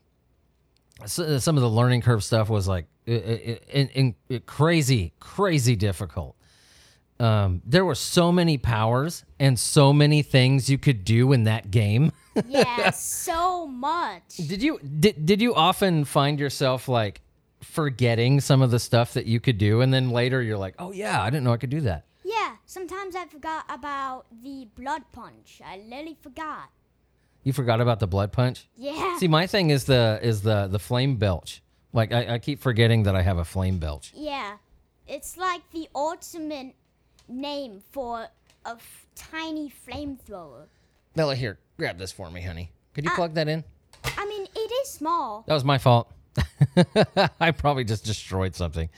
so, 1.07 1.39
some 1.39 1.57
of 1.57 1.63
the 1.63 1.71
learning 1.71 2.03
curve 2.03 2.23
stuff 2.23 2.49
was 2.51 2.69
like 2.69 2.87
i- 3.09 3.11
i- 3.13 3.61
in, 3.73 4.15
in, 4.29 4.41
crazy, 4.47 5.13
crazy 5.21 5.77
difficult. 5.77 6.37
Um, 7.19 7.63
there 7.65 7.85
were 7.85 7.95
so 7.95 8.33
many 8.33 8.59
powers 8.59 9.25
and 9.39 9.59
so 9.59 9.93
many 9.93 10.23
things 10.23 10.69
you 10.69 10.77
could 10.77 11.05
do 11.05 11.33
in 11.33 11.45
that 11.45 11.71
game. 11.71 12.13
Yeah, 12.49 12.91
so 12.91 13.67
much. 13.67 14.37
Did 14.37 14.61
you 14.63 14.79
did 14.81 15.25
did 15.25 15.41
you 15.41 15.55
often 15.55 16.05
find 16.05 16.39
yourself 16.41 16.89
like 16.89 17.21
forgetting 17.63 18.41
some 18.41 18.63
of 18.63 18.71
the 18.71 18.79
stuff 18.79 19.15
that 19.15 19.27
you 19.27 19.41
could 19.41 19.59
do, 19.59 19.81
and 19.81 19.93
then 19.93 20.11
later 20.11 20.43
you're 20.43 20.59
like, 20.59 20.75
oh 20.79 20.93
yeah, 20.93 21.23
I 21.23 21.31
didn't 21.31 21.45
know 21.45 21.53
I 21.53 21.57
could 21.57 21.71
do 21.71 21.81
that. 21.83 22.05
Yeah, 22.25 22.57
sometimes 22.67 23.17
I 23.17 23.27
forgot 23.27 23.65
about 23.69 24.27
the 24.43 24.69
blood 24.77 25.03
punch. 25.13 25.61
I 25.65 25.79
literally 25.79 26.17
forgot. 26.21 26.71
You 27.43 27.53
forgot 27.53 27.81
about 27.81 27.99
the 28.01 28.07
blood 28.07 28.33
punch. 28.33 28.69
Yeah. 28.77 29.19
See, 29.19 29.29
my 29.29 29.47
thing 29.47 29.71
is 29.71 29.85
the 29.85 30.21
is 30.23 30.43
the 30.43 30.69
the 30.69 30.79
flame 30.79 31.17
belch. 31.17 31.63
Like 31.93 32.13
I, 32.13 32.35
I 32.35 32.39
keep 32.39 32.61
forgetting 32.61 33.03
that 33.05 33.17
I 33.17 33.23
have 33.23 33.39
a 33.39 33.45
flame 33.45 33.79
belch. 33.79 34.13
Yeah. 34.15 34.57
It's 35.07 35.37
like 35.37 35.63
the 35.73 35.89
ultimate 35.95 36.75
name 37.29 37.83
for 37.91 38.29
a 38.65 38.71
f- 38.71 39.07
tiny 39.15 39.73
flamethrower. 39.87 40.67
Bella, 41.17 41.35
here, 41.35 41.59
grab 41.77 41.99
this 41.99 42.13
for 42.13 42.31
me, 42.31 42.41
honey. 42.41 42.71
Could 42.95 43.05
you 43.05 43.11
uh, 43.11 43.17
plug 43.17 43.35
that 43.35 43.49
in? 43.49 43.65
I 44.05 44.25
mean, 44.27 44.47
it 44.55 44.73
is 44.83 44.89
small. 44.89 45.45
That 45.47 45.55
was 45.55 45.65
my 45.65 45.79
fault. 45.79 46.11
I 47.41 47.51
probably 47.51 47.85
just 47.85 48.05
destroyed 48.05 48.55
something. 48.55 48.89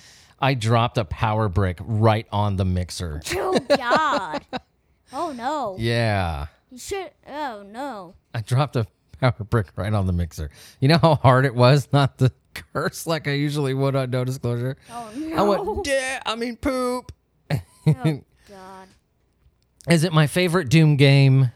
I 0.40 0.54
dropped 0.54 0.98
a 0.98 1.04
power 1.04 1.48
brick 1.48 1.78
right 1.80 2.26
on 2.32 2.56
the 2.56 2.64
mixer. 2.64 3.20
Oh, 3.36 3.58
God. 3.58 4.44
oh, 5.12 5.32
no. 5.32 5.76
Yeah. 5.78 6.46
You 6.70 6.78
should. 6.78 7.10
Oh, 7.26 7.64
no. 7.66 8.14
I 8.34 8.40
dropped 8.40 8.76
a 8.76 8.86
power 9.20 9.44
brick 9.48 9.68
right 9.76 9.92
on 9.92 10.06
the 10.06 10.12
mixer. 10.12 10.50
You 10.80 10.88
know 10.88 10.98
how 10.98 11.14
hard 11.16 11.44
it 11.46 11.54
was 11.54 11.88
not 11.92 12.18
to 12.18 12.32
curse 12.72 13.06
like 13.06 13.26
I 13.28 13.32
usually 13.32 13.74
would 13.74 13.96
on 13.96 14.10
no 14.10 14.24
disclosure? 14.24 14.76
Oh, 14.90 15.10
no! 15.16 15.36
I 15.36 15.42
went, 15.42 15.86
yeah, 15.86 16.20
I 16.26 16.34
mean 16.36 16.56
poop. 16.56 17.12
oh, 17.50 17.60
God. 18.48 18.88
Is 19.88 20.04
it 20.04 20.12
my 20.12 20.26
favorite 20.26 20.68
Doom 20.68 20.96
game? 20.96 21.52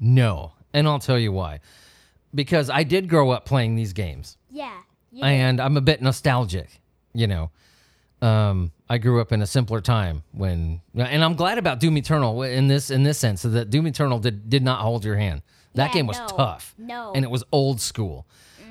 No. 0.00 0.52
And 0.72 0.86
I'll 0.86 0.98
tell 0.98 1.18
you 1.18 1.32
why. 1.32 1.60
Because 2.34 2.68
I 2.70 2.82
did 2.82 3.08
grow 3.08 3.30
up 3.30 3.44
playing 3.46 3.74
these 3.76 3.92
games. 3.92 4.36
Yeah. 4.50 4.76
And 5.22 5.60
I'm 5.60 5.76
a 5.76 5.80
bit 5.80 6.00
nostalgic, 6.02 6.68
you 7.14 7.26
know. 7.26 7.50
Um, 8.20 8.72
I 8.88 8.98
grew 8.98 9.20
up 9.20 9.30
in 9.32 9.42
a 9.42 9.46
simpler 9.46 9.80
time 9.80 10.22
when, 10.32 10.80
and 10.96 11.22
I'm 11.24 11.34
glad 11.34 11.56
about 11.58 11.78
Doom 11.78 11.96
Eternal 11.96 12.42
in 12.42 12.66
this 12.66 12.90
in 12.90 13.04
this 13.04 13.16
sense 13.18 13.40
so 13.42 13.48
that 13.50 13.70
Doom 13.70 13.86
Eternal 13.86 14.18
did 14.18 14.50
did 14.50 14.62
not 14.62 14.80
hold 14.80 15.04
your 15.04 15.16
hand. 15.16 15.42
That 15.74 15.88
Yeah, 15.88 15.94
game 15.94 16.06
was 16.08 16.18
no. 16.18 16.26
tough, 16.26 16.74
No. 16.78 17.12
and 17.14 17.24
it 17.24 17.30
was 17.30 17.44
old 17.52 17.80
school. 17.80 18.26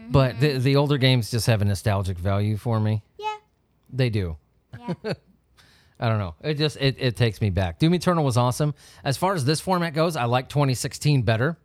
But 0.10 0.39
the 0.39 0.58
the 0.58 0.75
older 0.75 0.98
games 0.98 1.32
just 1.32 1.48
have 1.48 1.62
a 1.62 1.65
nostalgic 1.65 2.17
value 2.17 2.58
for 2.58 2.79
me. 2.79 3.03
Yeah. 3.17 3.36
They 3.91 4.10
do. 4.10 4.38
Yeah. 4.77 4.94
I 6.00 6.10
don't 6.10 6.20
know. 6.20 6.36
It 6.44 6.56
just 6.56 6.77
it, 6.77 6.96
it 7.00 7.15
takes 7.15 7.39
me 7.41 7.50
back. 7.50 7.79
Doom 7.79 7.94
Eternal 7.94 8.24
was 8.25 8.38
awesome. 8.38 8.74
As 9.03 9.17
far 9.17 9.34
as 9.34 9.46
this 9.46 9.60
format 9.62 9.94
goes, 9.94 10.15
I 10.15 10.25
like 10.25 10.50
2016 10.50 11.22
better. 11.24 11.58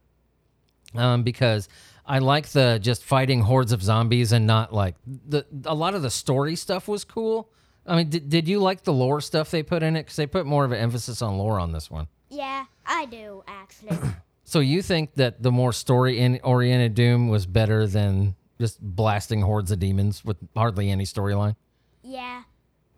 Um, 0.95 1.23
because 1.23 1.69
I 2.05 2.19
like 2.19 2.49
the 2.49 2.79
just 2.83 3.05
fighting 3.05 3.41
hordes 3.43 3.73
of 3.73 3.83
zombies 3.83 4.33
and 4.33 4.47
not 4.47 4.73
like 4.73 4.97
the 5.07 5.47
a 5.65 5.75
lot 5.75 5.95
of 5.95 6.03
the 6.03 6.11
story 6.11 6.57
stuff 6.57 6.89
was 6.89 7.05
cool. 7.05 7.49
I 7.87 7.97
mean, 7.97 8.11
did, 8.11 8.29
did 8.29 8.49
you 8.49 8.61
like 8.61 8.85
the 8.85 8.93
lore 8.93 9.21
stuff 9.21 9.51
they 9.51 9.63
put 9.63 9.83
in 9.83 9.97
it? 9.97 10.03
Because 10.03 10.17
they 10.17 10.27
put 10.27 10.47
more 10.47 10.65
of 10.65 10.73
an 10.73 10.79
emphasis 10.79 11.21
on 11.23 11.37
lore 11.39 11.59
on 11.59 11.73
this 11.73 11.91
one. 11.91 12.07
yeah, 12.29 12.65
I 12.87 13.07
do, 13.07 13.43
actually. 13.47 13.97
So 14.45 14.61
you 14.61 14.83
think 14.83 15.15
that 15.15 15.43
the 15.43 15.51
more 15.51 15.73
story 15.73 16.19
in 16.19 16.39
oriented 16.45 16.95
Doom 16.95 17.29
was 17.29 17.47
better 17.47 17.87
than 17.87 18.35
just 18.61 18.79
blasting 18.83 19.41
hordes 19.41 19.71
of 19.71 19.79
demons 19.79 20.23
with 20.27 20.37
hardly 20.55 20.91
any 20.91 21.05
storyline? 21.05 21.57
yeah. 22.03 22.43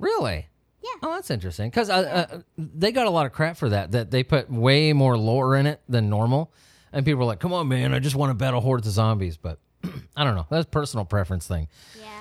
Really? 0.01 0.49
Yeah. 0.83 0.91
Oh, 1.03 1.15
that's 1.15 1.31
interesting. 1.31 1.71
Because 1.71 1.89
uh, 1.91 2.27
uh, 2.33 2.41
they 2.59 2.91
got 2.91 3.07
a 3.07 3.11
lot 3.11 3.25
of 3.27 3.33
crap 3.33 3.57
for 3.57 3.69
that. 3.69 3.93
That 3.93 4.11
they 4.11 4.25
put 4.25 4.51
way 4.51 4.93
more 4.93 5.17
lore 5.17 5.55
in 5.55 5.67
it 5.67 5.81
than 5.89 6.11
normal, 6.11 6.53
and 6.95 7.05
people 7.05 7.19
were 7.21 7.25
like, 7.27 7.41
"Come 7.41 7.53
on, 7.53 7.69
man! 7.69 7.93
I 7.93 7.99
just 7.99 8.17
want 8.17 8.31
to 8.31 8.35
battle 8.35 8.61
hordes 8.63 8.87
of 8.87 8.95
zombies." 8.95 9.37
But 9.37 9.59
I 10.17 10.25
don't 10.25 10.35
know. 10.37 10.47
That's 10.51 10.67
personal 10.71 11.05
preference 11.05 11.47
thing. 11.47 11.69
Yeah. 12.01 12.21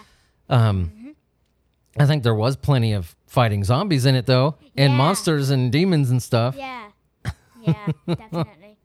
Um, 0.49 1.15
I 1.97 2.05
think 2.05 2.23
there 2.23 2.35
was 2.35 2.57
plenty 2.57 2.93
of 2.93 3.15
fighting 3.27 3.63
zombies 3.63 4.05
in 4.05 4.15
it 4.15 4.25
though, 4.25 4.55
and 4.75 4.91
Yeah. 4.93 4.97
monsters 4.97 5.49
and 5.51 5.71
demons 5.71 6.09
and 6.09 6.21
stuff. 6.21 6.55
Yeah. 6.57 6.89
Yeah, 7.65 7.87
definitely. 8.05 8.77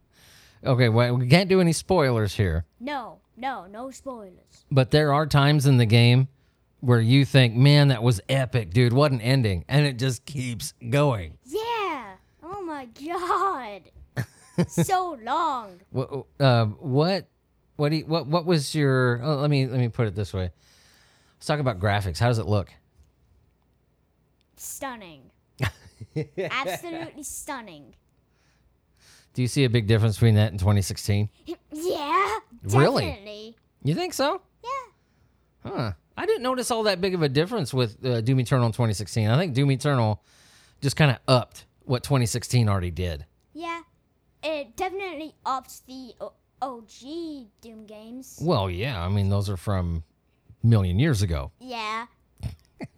Okay, 0.64 0.88
well, 0.88 1.16
we 1.16 1.26
can't 1.26 1.48
do 1.48 1.60
any 1.60 1.72
spoilers 1.72 2.34
here, 2.36 2.64
No, 2.78 3.18
no, 3.36 3.66
no 3.66 3.90
spoilers. 3.90 4.64
but 4.70 4.92
there 4.92 5.12
are 5.12 5.26
times 5.26 5.66
in 5.66 5.78
the 5.78 5.86
game 5.86 6.28
where 6.80 7.00
you 7.00 7.24
think, 7.24 7.56
"Man, 7.56 7.88
that 7.88 8.04
was 8.04 8.20
epic, 8.28 8.70
dude! 8.70 8.92
What 8.92 9.10
an 9.10 9.20
ending!" 9.20 9.64
And 9.68 9.84
it 9.84 9.98
just 9.98 10.24
keeps 10.26 10.74
going. 10.90 11.38
Yeah. 11.44 12.12
Oh 12.44 12.62
my 12.62 12.86
god. 13.04 13.82
so 14.68 15.18
long. 15.22 15.80
What 15.90 16.26
uh, 16.40 16.66
what 16.66 17.28
what 17.76 17.90
do 17.90 17.96
you, 17.96 18.06
what 18.06 18.26
what 18.26 18.44
was 18.44 18.74
your 18.74 19.20
oh, 19.22 19.36
let 19.36 19.50
me 19.50 19.66
let 19.66 19.78
me 19.78 19.88
put 19.88 20.06
it 20.06 20.14
this 20.14 20.32
way. 20.32 20.50
Let's 21.36 21.46
talk 21.46 21.60
about 21.60 21.78
graphics. 21.78 22.18
How 22.18 22.28
does 22.28 22.38
it 22.38 22.46
look? 22.46 22.72
Stunning. 24.56 25.30
Absolutely 26.38 27.22
stunning. 27.22 27.94
Do 29.34 29.42
you 29.42 29.48
see 29.48 29.64
a 29.64 29.70
big 29.70 29.86
difference 29.86 30.16
between 30.16 30.34
that 30.34 30.50
and 30.50 30.58
2016? 30.58 31.28
Yeah. 31.46 32.38
Really? 32.64 33.06
Definitely. 33.06 33.56
You 33.84 33.94
think 33.94 34.14
so? 34.14 34.40
Yeah. 34.64 35.70
Huh. 35.70 35.92
I 36.16 36.26
didn't 36.26 36.42
notice 36.42 36.72
all 36.72 36.82
that 36.84 37.00
big 37.00 37.14
of 37.14 37.22
a 37.22 37.28
difference 37.28 37.72
with 37.72 38.04
uh, 38.04 38.20
Doom 38.20 38.40
Eternal 38.40 38.66
in 38.66 38.72
2016. 38.72 39.30
I 39.30 39.38
think 39.38 39.54
Doom 39.54 39.70
Eternal 39.70 40.20
just 40.80 40.96
kind 40.96 41.12
of 41.12 41.18
upped 41.28 41.66
what 41.84 42.02
2016 42.02 42.68
already 42.68 42.90
did. 42.90 43.24
It 44.48 44.76
definitely 44.76 45.34
ups 45.44 45.82
the 45.86 46.14
OG 46.62 47.50
Doom 47.60 47.84
games. 47.86 48.38
Well, 48.40 48.70
yeah. 48.70 49.04
I 49.04 49.08
mean, 49.10 49.28
those 49.28 49.50
are 49.50 49.58
from 49.58 50.02
a 50.64 50.66
million 50.66 50.98
years 50.98 51.20
ago. 51.20 51.52
Yeah. 51.60 52.06
I 52.42 52.46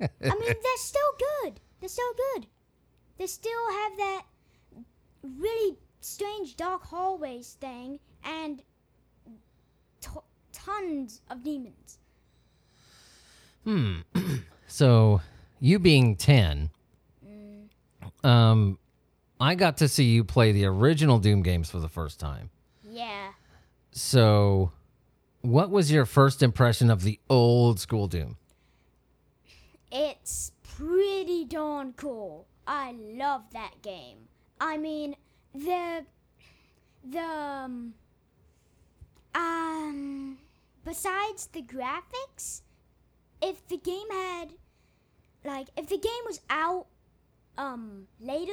mean, 0.01 0.09
they're 0.21 0.77
still 0.77 1.13
good. 1.43 1.59
They're 1.81 1.89
still 1.89 2.13
good. 2.35 2.47
They 3.19 3.27
still 3.27 3.69
have 3.69 3.97
that 3.97 4.23
really 5.25 5.77
strange 6.01 6.57
dark 6.57 6.85
hallways 6.85 7.57
thing 7.61 7.99
and 8.23 8.63
t- 10.01 10.09
tons 10.53 11.21
of 11.31 11.43
demons. 11.43 11.99
Hmm. 13.65 14.01
so, 14.69 15.21
you 15.59 15.81
being 15.81 16.15
10, 16.15 16.71
um, 18.23 18.79
I 19.41 19.55
got 19.55 19.79
to 19.79 19.89
see 19.89 20.05
you 20.05 20.23
play 20.23 20.53
the 20.53 20.67
original 20.67 21.19
Doom 21.19 21.43
games 21.43 21.71
for 21.71 21.79
the 21.79 21.89
first 21.89 22.21
time. 22.21 22.51
Yeah. 22.85 23.31
So, 23.91 24.73
what 25.41 25.71
was 25.71 25.91
your 25.91 26.05
first 26.05 26.43
impression 26.43 26.91
of 26.91 27.03
the 27.03 27.19
old 27.31 27.81
school 27.81 28.07
Doom? 28.07 28.37
It's 29.91 30.53
pretty 30.63 31.47
darn 31.47 31.95
cool. 31.95 32.47
I 32.67 32.93
love 32.93 33.45
that 33.53 33.81
game. 33.83 34.19
I 34.61 34.77
mean, 34.77 35.17
the 35.55 36.05
the 37.03 37.19
um, 37.19 37.95
um 39.35 40.39
besides 40.85 41.47
the 41.47 41.63
graphics, 41.63 42.61
if 43.43 43.67
the 43.69 43.79
game 43.79 44.11
had 44.11 44.53
like 45.45 45.69
if 45.77 45.89
the 45.89 45.99
game 45.99 46.25
was 46.27 46.41
out 46.51 46.87
um 47.57 48.07
later 48.21 48.53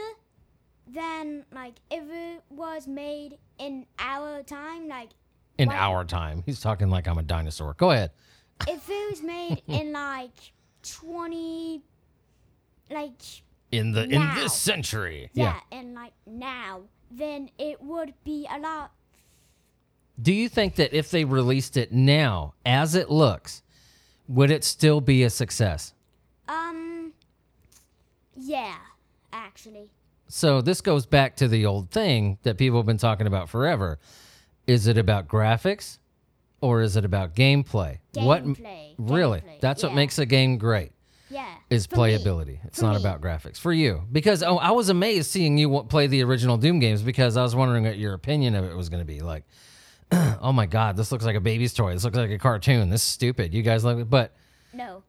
then 0.87 1.45
like 1.53 1.75
if 1.91 2.03
it 2.09 2.41
was 2.49 2.87
made 2.87 3.37
in 3.59 3.85
our 3.99 4.41
time 4.43 4.87
like 4.87 5.09
In 5.57 5.69
Why- 5.69 5.75
our 5.77 6.05
time, 6.05 6.43
he's 6.45 6.59
talking 6.61 6.89
like 6.89 7.07
I'm 7.07 7.17
a 7.17 7.23
dinosaur. 7.23 7.73
Go 7.77 7.91
ahead. 7.91 8.11
if 8.67 8.89
it 8.89 9.11
was 9.11 9.21
made 9.21 9.61
in 9.67 9.91
like 9.93 10.31
20 10.83 11.81
like 12.89 13.11
In 13.71 13.91
the 13.91 14.03
in 14.03 14.33
this 14.35 14.53
century, 14.53 15.29
yeah, 15.33 15.59
and 15.71 15.93
like 15.93 16.13
now 16.25 16.81
then 17.11 17.49
it 17.57 17.81
would 17.81 18.13
be 18.23 18.47
a 18.51 18.59
lot 18.59 18.91
Do 20.21 20.33
you 20.33 20.49
think 20.49 20.75
that 20.75 20.93
if 20.93 21.09
they 21.11 21.23
released 21.25 21.77
it 21.77 21.91
now, 21.91 22.53
as 22.65 22.95
it 22.95 23.09
looks, 23.09 23.61
would 24.27 24.51
it 24.51 24.63
still 24.63 25.01
be 25.01 25.23
a 25.23 25.29
success? 25.29 25.93
um 26.49 27.11
yeah 28.35 28.77
actually 29.33 29.89
So 30.27 30.61
this 30.61 30.81
goes 30.81 31.05
back 31.05 31.35
to 31.37 31.47
the 31.47 31.65
old 31.65 31.89
thing 31.91 32.37
that 32.43 32.57
people 32.57 32.79
have 32.79 32.85
been 32.85 32.97
talking 32.97 33.27
about 33.27 33.49
forever. 33.49 33.99
Is 34.65 34.87
it 34.87 34.97
about 34.97 35.27
graphics 35.27 35.99
or 36.61 36.81
is 36.81 36.97
it 36.97 37.05
about 37.05 37.35
gameplay? 37.35 37.99
What 38.15 38.43
Gameplay, 38.43 38.95
really? 38.97 39.41
That's 39.61 39.83
what 39.83 39.93
makes 39.93 40.19
a 40.19 40.25
game 40.25 40.57
great. 40.57 40.91
yeah 41.29 41.45
Is 41.69 41.85
for 41.85 41.95
me. 41.95 42.01
playability. 42.17 42.59
It's 42.65 42.79
For 42.79 42.85
not 42.85 42.95
me. 42.95 43.01
about 43.01 43.21
graphics 43.21 43.57
for 43.57 43.71
you 43.71 44.03
because 44.11 44.43
oh, 44.43 44.57
I 44.57 44.71
was 44.71 44.89
amazed 44.89 45.31
seeing 45.31 45.57
you 45.57 45.83
play 45.83 46.07
the 46.07 46.23
original 46.23 46.57
Doom 46.57 46.79
games 46.79 47.01
because 47.01 47.37
I 47.37 47.43
was 47.43 47.55
wondering 47.55 47.85
what 47.85 47.97
your 47.97 48.13
opinion 48.13 48.55
of 48.55 48.65
it 48.65 48.75
was 48.75 48.89
going 48.89 49.01
to 49.01 49.05
be. 49.05 49.21
Like, 49.21 49.45
oh 50.11 50.51
my 50.51 50.65
god, 50.65 50.97
this 50.97 51.11
looks 51.11 51.23
like 51.25 51.35
a 51.35 51.41
baby's 51.41 51.73
toy. 51.73 51.93
This 51.93 52.03
looks 52.03 52.17
like 52.17 52.31
a 52.31 52.37
cartoon. 52.37 52.89
This 52.89 53.01
is 53.01 53.07
stupid. 53.07 53.53
You 53.53 53.61
guys 53.61 53.85
like 53.85 53.97
it, 53.97 54.09
but 54.09 54.35
no 54.73 55.03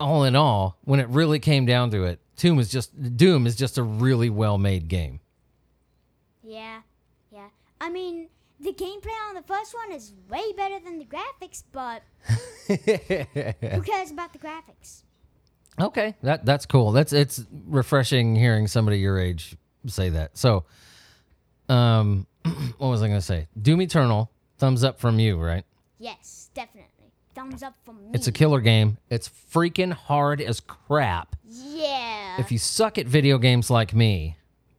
all 0.00 0.24
in 0.24 0.34
all, 0.36 0.76
when 0.84 1.00
it 1.00 1.08
really 1.08 1.38
came 1.38 1.66
down 1.66 1.90
to 1.90 2.04
it, 2.04 2.20
Doom 2.36 2.58
is 2.58 2.68
just 2.70 3.16
Doom 3.16 3.46
is 3.46 3.56
just 3.56 3.78
a 3.78 3.82
really 3.82 4.30
well 4.30 4.58
made 4.58 4.88
game. 4.88 5.20
yeah 6.42 6.80
yeah 7.30 7.48
i 7.80 7.88
mean 7.90 8.28
the 8.60 8.72
gameplay 8.72 9.28
on 9.28 9.34
the 9.34 9.42
first 9.42 9.74
one 9.74 9.92
is 9.92 10.12
way 10.28 10.52
better 10.56 10.78
than 10.78 10.98
the 10.98 11.04
graphics, 11.04 11.62
but 11.72 12.02
who 12.66 13.82
cares 13.82 14.10
about 14.10 14.32
the 14.32 14.38
graphics? 14.38 15.02
Okay, 15.80 16.14
that 16.22 16.46
that's 16.46 16.64
cool. 16.64 16.92
That's 16.92 17.12
it's 17.12 17.44
refreshing 17.66 18.36
hearing 18.36 18.68
somebody 18.68 18.98
your 19.00 19.18
age 19.18 19.56
say 19.86 20.08
that. 20.10 20.38
So, 20.38 20.64
um, 21.68 22.26
what 22.78 22.88
was 22.88 23.02
I 23.02 23.08
going 23.08 23.18
to 23.18 23.26
say? 23.26 23.48
Doom 23.60 23.82
Eternal, 23.82 24.30
thumbs 24.56 24.84
up 24.84 25.00
from 25.00 25.18
you, 25.18 25.36
right? 25.36 25.64
Yes, 25.98 26.48
definitely. 26.54 26.73
Thumbs 27.34 27.62
up 27.62 27.74
from 27.84 28.02
me. 28.04 28.10
It's 28.14 28.26
a 28.28 28.32
killer 28.32 28.60
game. 28.60 28.98
It's 29.10 29.28
freaking 29.52 29.92
hard 29.92 30.40
as 30.40 30.60
crap. 30.60 31.36
yeah. 31.48 32.38
If 32.40 32.50
you 32.52 32.58
suck 32.58 32.98
at 32.98 33.06
video 33.06 33.38
games 33.38 33.70
like 33.70 33.94
me, 33.94 34.36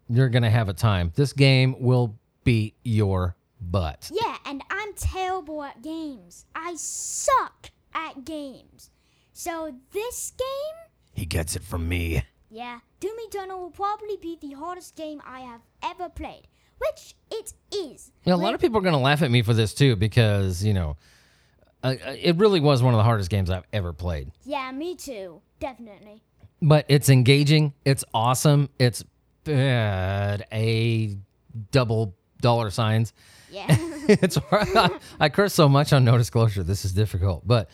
you're 0.10 0.30
gonna 0.30 0.50
have 0.50 0.70
a 0.70 0.74
time. 0.74 1.12
This 1.16 1.34
game 1.34 1.76
will 1.80 2.16
beat 2.44 2.76
your 2.84 3.36
butt. 3.60 4.10
yeah, 4.14 4.38
and 4.46 4.62
I'm 4.70 4.94
terrible 4.94 5.64
at 5.64 5.82
games. 5.82 6.46
I 6.56 6.76
suck 6.76 7.72
at 7.94 8.24
games. 8.26 8.92
So 9.34 9.74
this 9.92 10.32
game, 10.38 10.78
He 11.14 11.26
gets 11.26 11.56
it 11.56 11.64
from 11.64 11.88
me. 11.90 12.24
yeah, 12.50 12.80
Doom 13.00 13.16
Eternal 13.20 13.60
will 13.60 13.72
probably 13.72 14.18
be 14.22 14.38
the 14.42 14.54
hardest 14.54 14.96
game 14.96 15.22
I 15.26 15.40
have 15.42 15.62
ever 15.84 16.08
played, 16.10 16.48
which 16.78 17.16
it 17.32 17.54
is. 17.74 18.12
Yeah, 18.24 18.36
a 18.36 18.38
lot 18.38 18.54
of 18.54 18.62
people 18.62 18.78
are 18.80 18.84
gonna 18.84 19.00
laugh 19.00 19.22
at 19.22 19.32
me 19.32 19.42
for 19.42 19.54
this 19.54 19.74
too 19.74 19.96
because 19.96 20.64
you 20.64 20.74
know, 20.74 20.98
uh, 21.86 21.96
uh, 22.04 22.16
it 22.20 22.38
really 22.38 22.60
was 22.60 22.82
one 22.82 22.94
of 22.94 22.98
the 22.98 23.04
hardest 23.04 23.30
games 23.30 23.52
I've 23.52 23.68
ever 23.72 23.94
played. 23.94 24.32
Yeah, 24.44 24.72
me 24.72 24.96
too. 24.96 25.42
Definitely. 25.60 26.24
But 26.62 26.86
it's 26.90 27.10
engaging. 27.10 27.74
It's 27.86 28.04
awesome. 28.12 28.70
It's 28.80 29.04
bad. 29.44 30.48
A 30.52 31.16
double 31.72 32.16
dollar 32.42 32.72
signs. 32.72 33.14
Yeah. 33.52 33.66
it's 33.70 34.36
hard. 34.36 34.68
I 35.20 35.30
curse 35.30 35.54
so 35.54 35.70
much 35.70 35.94
on 35.94 36.04
no 36.04 36.18
disclosure. 36.18 36.64
This 36.64 36.86
is 36.86 36.94
difficult, 36.94 37.48
but 37.48 37.70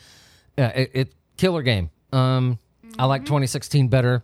yeah, 0.58 0.68
it, 0.68 0.90
it 0.92 1.14
killer 1.38 1.62
game. 1.62 1.90
Um, 2.12 2.58
I 2.98 3.06
like 3.06 3.22
2016 3.22 3.88
better 3.88 4.22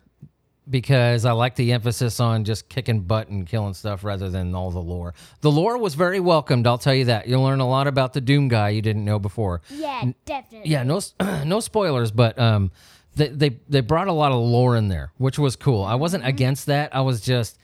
because 0.70 1.24
I 1.24 1.32
like 1.32 1.54
the 1.56 1.72
emphasis 1.72 2.20
on 2.20 2.44
just 2.44 2.68
kicking 2.68 3.00
butt 3.00 3.28
and 3.28 3.46
killing 3.46 3.74
stuff 3.74 4.04
rather 4.04 4.28
than 4.30 4.54
all 4.54 4.70
the 4.70 4.80
lore. 4.80 5.14
The 5.40 5.50
lore 5.50 5.78
was 5.78 5.94
very 5.94 6.20
welcomed. 6.20 6.66
I'll 6.66 6.78
tell 6.78 6.94
you 6.94 7.06
that. 7.06 7.28
You'll 7.28 7.42
learn 7.42 7.60
a 7.60 7.68
lot 7.68 7.86
about 7.86 8.12
the 8.12 8.20
Doom 8.20 8.48
guy 8.48 8.70
you 8.70 8.82
didn't 8.82 9.04
know 9.04 9.18
before. 9.18 9.62
yeah, 9.70 10.04
definitely. 10.24 10.70
Yeah, 10.70 10.82
no, 10.82 11.00
no 11.44 11.60
spoilers, 11.60 12.10
but 12.10 12.38
um, 12.38 12.70
they, 13.16 13.28
they 13.28 13.60
they 13.68 13.80
brought 13.80 14.08
a 14.08 14.12
lot 14.12 14.32
of 14.32 14.38
lore 14.40 14.76
in 14.76 14.88
there, 14.88 15.12
which 15.18 15.38
was 15.38 15.56
cool. 15.56 15.82
I 15.82 15.94
wasn't 15.94 16.26
against 16.26 16.66
that. 16.66 16.94
I 16.94 17.00
was 17.00 17.20
just 17.20 17.58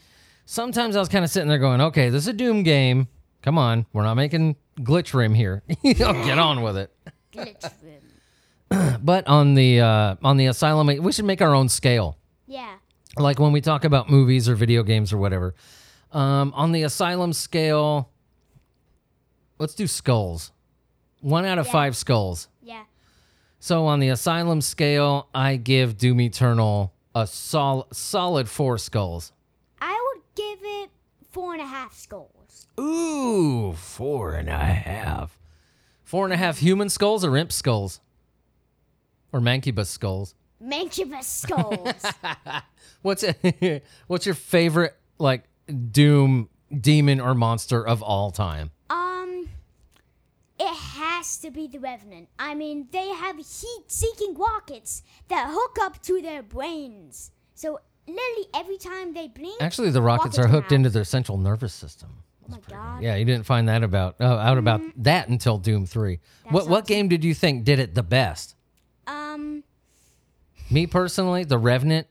sometimes 0.46 0.96
I 0.96 1.00
was 1.00 1.08
kind 1.08 1.24
of 1.24 1.30
sitting 1.30 1.48
there 1.48 1.58
going, 1.58 1.80
okay, 1.80 2.08
this 2.10 2.22
is 2.22 2.28
a 2.28 2.32
Doom 2.32 2.62
game. 2.62 3.08
Come 3.42 3.58
on, 3.58 3.86
we're 3.92 4.04
not 4.04 4.14
making 4.14 4.56
glitch 4.78 5.12
rim 5.14 5.34
here. 5.34 5.62
you 5.82 5.94
know, 5.94 6.12
get 6.24 6.38
on 6.38 6.62
with 6.62 6.76
it. 6.76 6.90
Glitch 7.32 7.70
room. 7.82 8.00
But 9.02 9.28
on 9.28 9.54
the 9.54 9.80
uh, 9.80 10.16
on 10.24 10.36
the 10.36 10.46
asylum, 10.46 10.86
we 10.86 11.12
should 11.12 11.26
make 11.26 11.42
our 11.42 11.54
own 11.54 11.68
scale. 11.68 12.16
Yeah. 12.46 12.74
Like 13.16 13.38
when 13.38 13.52
we 13.52 13.60
talk 13.60 13.84
about 13.84 14.10
movies 14.10 14.48
or 14.48 14.54
video 14.54 14.82
games 14.82 15.12
or 15.12 15.18
whatever. 15.18 15.54
Um, 16.12 16.52
on 16.54 16.72
the 16.72 16.82
asylum 16.82 17.32
scale, 17.32 18.10
let's 19.58 19.74
do 19.74 19.86
skulls. 19.86 20.52
One 21.20 21.44
out 21.44 21.58
of 21.58 21.66
Yeah. 21.66 21.72
five 21.72 21.96
skulls. 21.96 22.48
Yeah. 22.62 22.84
So 23.60 23.86
on 23.86 24.00
the 24.00 24.08
asylum 24.08 24.60
scale, 24.60 25.28
I 25.34 25.56
give 25.56 25.96
Doom 25.96 26.20
Eternal 26.20 26.92
a 27.14 27.26
sol- 27.26 27.86
solid 27.92 28.48
four 28.48 28.78
skulls. 28.78 29.32
I 29.80 30.12
would 30.14 30.22
give 30.34 30.58
it 30.62 30.90
four 31.30 31.52
and 31.54 31.62
a 31.62 31.66
half 31.66 31.94
skulls. 31.94 32.66
Ooh, 32.78 33.72
four 33.72 34.34
and 34.34 34.48
a 34.48 34.58
half. 34.58 35.38
Four 36.02 36.24
and 36.26 36.34
a 36.34 36.36
half 36.36 36.58
human 36.58 36.88
skulls 36.88 37.24
or 37.24 37.36
imp 37.36 37.52
skulls? 37.52 38.00
Or 39.32 39.40
mancubus 39.40 39.86
skulls? 39.86 40.34
Mancubus 40.62 41.24
skulls. 41.24 42.04
What's 43.02 43.24
what's 44.06 44.24
your 44.26 44.34
favorite 44.34 44.96
like 45.18 45.44
Doom 45.90 46.48
demon 46.80 47.20
or 47.20 47.34
monster 47.34 47.86
of 47.86 48.02
all 48.02 48.30
time? 48.30 48.70
um, 48.90 49.48
it 50.58 50.74
has 50.74 51.36
to 51.38 51.50
be 51.50 51.66
the 51.66 51.78
Revenant. 51.78 52.28
I 52.38 52.54
mean, 52.54 52.88
they 52.92 53.08
have 53.08 53.36
heat-seeking 53.36 54.34
rockets 54.36 55.02
that 55.28 55.48
hook 55.50 55.76
up 55.82 56.00
to 56.04 56.22
their 56.22 56.42
brains. 56.42 57.30
So 57.54 57.80
literally 58.06 58.46
every 58.54 58.78
time 58.78 59.12
they 59.14 59.28
blink, 59.28 59.60
Actually, 59.60 59.90
the 59.90 60.00
rockets 60.02 60.38
Rockets 60.38 60.38
are 60.38 60.48
hooked 60.48 60.72
out. 60.72 60.76
into 60.76 60.88
their 60.90 61.04
central 61.04 61.36
nervous 61.36 61.74
system. 61.74 62.10
oh 62.48 62.52
my 62.52 62.58
god. 62.68 63.02
Yeah, 63.02 63.16
you 63.16 63.24
didn't 63.26 63.44
find 63.46 63.68
that 63.68 63.82
about 63.82 64.16
uh, 64.20 64.24
out 64.24 64.56
about 64.58 64.80
that 65.02 65.28
until 65.28 65.58
Doom 65.58 65.84
Three. 65.86 66.20
What 66.48 66.68
what 66.68 66.86
game 66.86 67.08
did 67.08 67.22
you 67.24 67.34
think 67.34 67.64
did 67.64 67.78
it 67.78 67.94
the 67.94 68.02
best? 68.02 68.54
Me 70.70 70.86
personally, 70.86 71.44
the 71.44 71.58
Revenant 71.58 72.06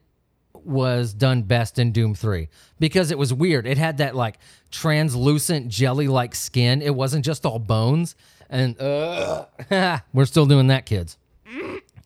was 0.54 1.14
done 1.14 1.42
best 1.44 1.78
in 1.80 1.92
Doom 1.92 2.16
3 2.16 2.48
because 2.80 3.12
it 3.12 3.18
was 3.18 3.34
weird. 3.34 3.68
It 3.68 3.78
had 3.78 3.98
that 3.98 4.16
like 4.16 4.38
translucent 4.72 5.68
jelly 5.68 6.08
like 6.08 6.36
skin. 6.36 6.82
It 6.82 6.96
wasn't 6.96 7.26
just 7.26 7.46
all 7.46 7.60
bones. 7.60 8.16
And 8.50 8.80
uh, 8.80 9.46
we're 10.14 10.26
still 10.26 10.46
doing 10.46 10.68
that, 10.68 10.86
kids. 10.86 11.18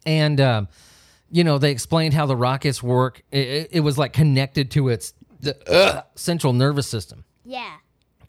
And, 0.05 0.39
um, 0.39 0.67
you 1.29 1.43
know, 1.43 1.57
they 1.57 1.71
explained 1.71 2.13
how 2.13 2.25
the 2.25 2.35
rockets 2.35 2.81
work. 2.81 3.21
It, 3.31 3.47
it, 3.47 3.69
it 3.73 3.79
was 3.81 3.97
like 3.97 4.13
connected 4.13 4.71
to 4.71 4.87
its 4.87 5.13
the, 5.41 5.55
uh, 5.71 6.03
central 6.15 6.53
nervous 6.53 6.87
system. 6.87 7.25
yeah. 7.45 7.77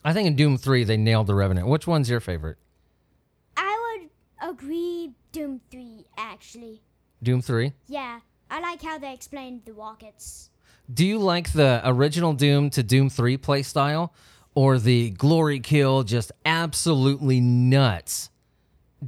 I 0.04 0.12
think 0.12 0.28
in 0.28 0.37
Doom 0.37 0.57
3, 0.57 0.85
they 0.85 0.96
nailed 0.96 1.26
the 1.26 1.35
Revenant. 1.35 1.66
Which 1.66 1.87
one's 1.87 2.09
your 2.09 2.20
favorite? 2.20 2.57
I 3.57 3.98
would 4.00 4.50
agree 4.50 5.11
Doom 5.33 5.61
3 5.70 6.07
actually. 6.16 6.83
Doom 7.22 7.42
3? 7.42 7.72
Yeah. 7.87 8.20
I 8.50 8.61
like 8.61 8.83
how 8.83 8.98
they 8.98 9.12
explained 9.12 9.62
the 9.64 9.72
rockets. 9.72 10.50
Do 10.92 11.04
you 11.07 11.18
like 11.18 11.52
the 11.52 11.83
original 11.85 12.33
Doom 12.33 12.70
to 12.70 12.83
Doom 12.83 13.11
3 13.11 13.37
play 13.37 13.62
style 13.62 14.12
or 14.54 14.78
the 14.78 15.11
glory 15.11 15.61
kill 15.61 16.02
just 16.02 16.33
absolutely 16.46 17.40
nuts 17.40 18.31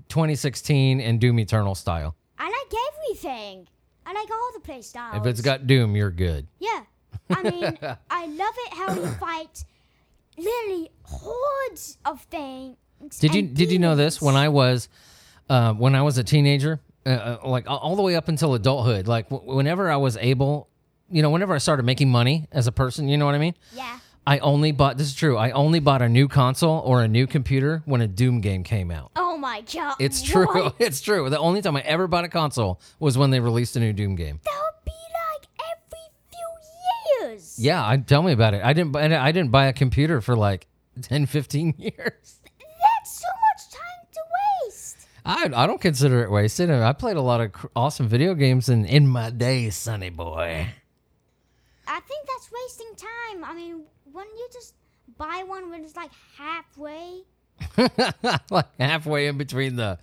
2016 0.09 1.01
and 1.01 1.20
Doom 1.20 1.38
Eternal 1.38 1.75
style? 1.75 2.14
I 2.38 2.44
like 2.44 2.81
everything. 2.92 3.66
I 4.05 4.12
like 4.12 4.31
all 4.31 4.51
the 4.55 4.61
play 4.61 4.83
styles. 4.83 5.16
If 5.16 5.27
it's 5.27 5.40
got 5.40 5.66
Doom, 5.66 5.96
you're 5.96 6.11
good. 6.11 6.46
Yeah. 6.59 6.83
I 7.31 7.42
mean, 7.42 7.79
I 8.11 8.27
love 8.27 8.55
it 8.66 8.75
how 8.75 8.94
you 8.94 9.07
fight 9.12 9.64
literally 10.37 10.90
hordes 11.05 11.99
of 12.05 12.23
things. 12.23 12.77
Did 13.18 13.35
you 13.35 13.42
did 13.42 13.73
you 13.73 13.79
know 13.79 13.96
this 13.96 14.20
when 14.20 14.37
I 14.37 14.49
was 14.49 14.88
uh, 15.49 15.73
when 15.73 15.94
I 15.94 16.03
was 16.03 16.18
a 16.18 16.25
teenager, 16.25 16.81
uh, 17.07 17.09
uh, 17.11 17.39
like 17.49 17.65
all- 17.69 17.97
the 17.97 18.03
way 18.03 18.15
up 18.17 18.29
until 18.29 18.55
adulthood, 18.55 19.07
like 19.09 19.29
w- 19.31 19.55
whenever 19.57 19.91
I 19.91 19.97
was 19.97 20.17
able, 20.19 20.69
you 21.11 21.23
know, 21.23 21.31
whenever 21.31 21.55
I 21.55 21.59
started 21.59 21.85
making 21.85 22.11
money 22.11 22.47
as 22.53 22.67
a 22.67 22.73
person, 22.73 23.09
you 23.09 23.17
know 23.17 23.27
what 23.27 23.35
I 23.35 23.39
mean? 23.39 23.55
Yeah. 23.75 23.99
I 24.27 24.39
only 24.41 24.71
bought 24.71 24.99
this 24.99 25.09
is 25.09 25.15
true. 25.15 25.37
I 25.39 25.51
only 25.53 25.81
bought 25.81 26.03
a 26.03 26.09
new 26.09 26.29
console 26.29 26.81
or 26.81 27.03
a 27.03 27.09
new 27.09 27.27
computer 27.27 27.83
when 27.87 28.01
a 28.03 28.07
Doom 28.07 28.41
game 28.43 28.63
came 28.63 28.91
out. 28.91 29.11
Oh 29.17 29.37
my 29.39 29.63
god. 29.73 29.97
It's 29.99 30.21
true. 30.23 30.47
What? 30.47 30.75
It's 30.79 31.01
true. 31.01 31.29
The 31.31 31.39
only 31.39 31.63
time 31.63 31.75
I 31.77 31.81
ever 31.81 32.07
bought 32.07 32.25
a 32.25 32.29
console 32.29 32.81
was 32.99 33.17
when 33.17 33.31
they 33.31 33.41
released 33.41 33.77
a 33.77 33.81
new 33.81 33.93
Doom 33.95 34.15
game. 34.17 34.39
That 34.45 34.61
would 34.61 34.85
be 34.85 34.93
like 34.93 35.49
every 35.73 36.07
few 36.31 37.29
years. 37.29 37.59
Yeah, 37.59 37.85
I 37.85 37.97
tell 37.97 38.23
me 38.23 38.33
about 38.33 38.53
it. 38.55 38.63
I 38.63 38.73
didn't 38.75 38.93
buy 38.93 39.07
I 39.19 39.33
didn't 39.33 39.51
buy 39.51 39.67
a 39.67 39.73
computer 39.73 40.21
for 40.21 40.37
like 40.37 40.67
10, 41.01 41.25
15 41.27 41.75
years. 41.79 41.95
That's 41.97 43.11
so 43.21 43.27
much 43.29 43.73
time 43.73 44.07
to 44.13 44.21
waste. 44.67 44.99
I, 45.31 45.62
I 45.62 45.66
don't 45.69 45.81
consider 45.81 46.25
it 46.25 46.31
wasted. 46.31 46.71
I 46.71 46.93
played 46.93 47.16
a 47.16 47.21
lot 47.23 47.40
of 47.40 47.53
cr- 47.53 47.69
awesome 47.77 48.09
video 48.09 48.35
games 48.35 48.69
in, 48.69 48.85
in 48.85 49.07
my 49.07 49.31
day, 49.31 49.71
sonny 49.71 50.11
boy. 50.11 50.66
I 51.87 52.01
think 52.01 52.27
that's 52.27 52.51
wasting 52.53 52.95
time. 52.97 53.45
I 53.45 53.55
mean, 53.55 53.83
wouldn't 54.12 54.37
you 54.37 54.49
just 54.53 54.75
buy 55.16 55.45
one 55.47 55.71
when 55.71 55.85
it's 55.85 55.95
like 55.95 56.11
halfway? 56.37 57.23
like 58.51 58.66
halfway 58.81 59.29
in 59.29 59.38
between 59.38 59.77
the 59.77 59.99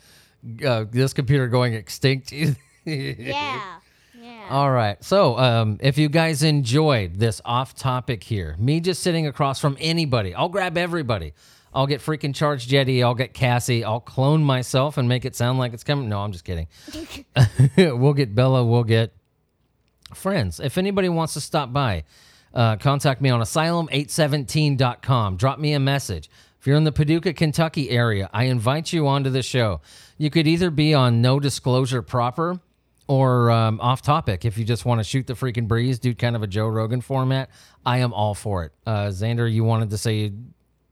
uh, 0.66 0.86
this 0.90 1.12
computer 1.14 1.48
going 1.48 1.74
extinct. 1.74 2.34
Yeah. 2.86 3.80
Yeah. 4.18 4.48
All 4.50 4.72
right. 4.72 5.04
So, 5.04 5.38
um, 5.38 5.78
if 5.82 5.98
you 5.98 6.08
guys 6.08 6.42
enjoyed 6.42 7.16
this 7.16 7.42
off 7.44 7.76
topic 7.76 8.24
here, 8.24 8.56
me 8.58 8.80
just 8.80 9.04
sitting 9.04 9.28
across 9.28 9.60
from 9.60 9.76
anybody, 9.82 10.34
I'll 10.34 10.48
grab 10.48 10.78
everybody. 10.78 11.34
I'll 11.78 11.86
get 11.86 12.02
freaking 12.02 12.34
Charged 12.34 12.68
Jetty. 12.68 13.04
I'll 13.04 13.14
get 13.14 13.36
Cassie. 13.36 13.84
I'll 13.84 14.00
clone 14.00 14.44
myself 14.44 14.98
and 14.98 15.08
make 15.08 15.26
it 15.26 15.36
sound 15.36 15.60
like 15.60 15.74
it's 15.74 15.84
coming. 15.84 16.10
No, 16.10 16.22
I'm 16.22 16.32
just 16.32 16.44
kidding. 16.44 16.68
we'll 17.78 18.16
get 18.16 18.34
Bella. 18.34 18.66
We'll 18.66 18.84
get 18.84 19.14
friends. 20.16 20.60
If 20.60 20.80
anybody 20.80 21.08
wants 21.08 21.36
to 21.36 21.42
stop 21.42 21.72
by, 21.72 22.04
uh, 22.52 22.78
contact 22.78 23.22
me 23.22 23.30
on 23.30 23.42
asylum817.com. 23.42 25.38
Drop 25.38 25.60
me 25.60 25.74
a 25.74 25.80
message. 25.80 26.32
If 26.60 26.66
you're 26.66 26.78
in 26.78 26.84
the 26.84 26.92
Paducah, 26.92 27.34
Kentucky 27.34 27.92
area, 27.92 28.28
I 28.34 28.46
invite 28.46 28.92
you 28.92 29.08
onto 29.08 29.30
the 29.30 29.44
show. 29.44 29.82
You 30.18 30.32
could 30.32 30.48
either 30.48 30.72
be 30.72 30.96
on 30.96 31.22
no 31.22 31.40
disclosure 31.40 32.02
proper 32.02 32.60
or 33.08 33.52
um, 33.52 33.80
off 33.82 34.02
topic. 34.02 34.46
If 34.46 34.58
you 34.58 34.66
just 34.66 34.84
want 34.84 35.00
to 35.00 35.04
shoot 35.04 35.28
the 35.28 35.36
freaking 35.36 35.68
breeze, 35.68 36.00
do 36.00 36.16
kind 36.16 36.36
of 36.36 36.42
a 36.42 36.48
Joe 36.48 36.70
Rogan 36.70 37.02
format, 37.02 37.52
I 37.86 38.00
am 38.00 38.14
all 38.14 38.34
for 38.34 38.64
it. 38.64 38.72
Uh, 38.84 39.10
Xander, 39.10 39.52
you 39.52 39.64
wanted 39.64 39.92
to 39.92 39.98
say 40.00 40.32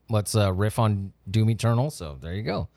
let's 0.10 0.36
uh, 0.36 0.52
riff 0.54 0.80
on 0.80 1.14
Doom 1.30 1.50
Eternal. 1.50 1.90
So 1.90 2.18
there 2.22 2.34
you 2.34 2.44
go. 2.44 2.68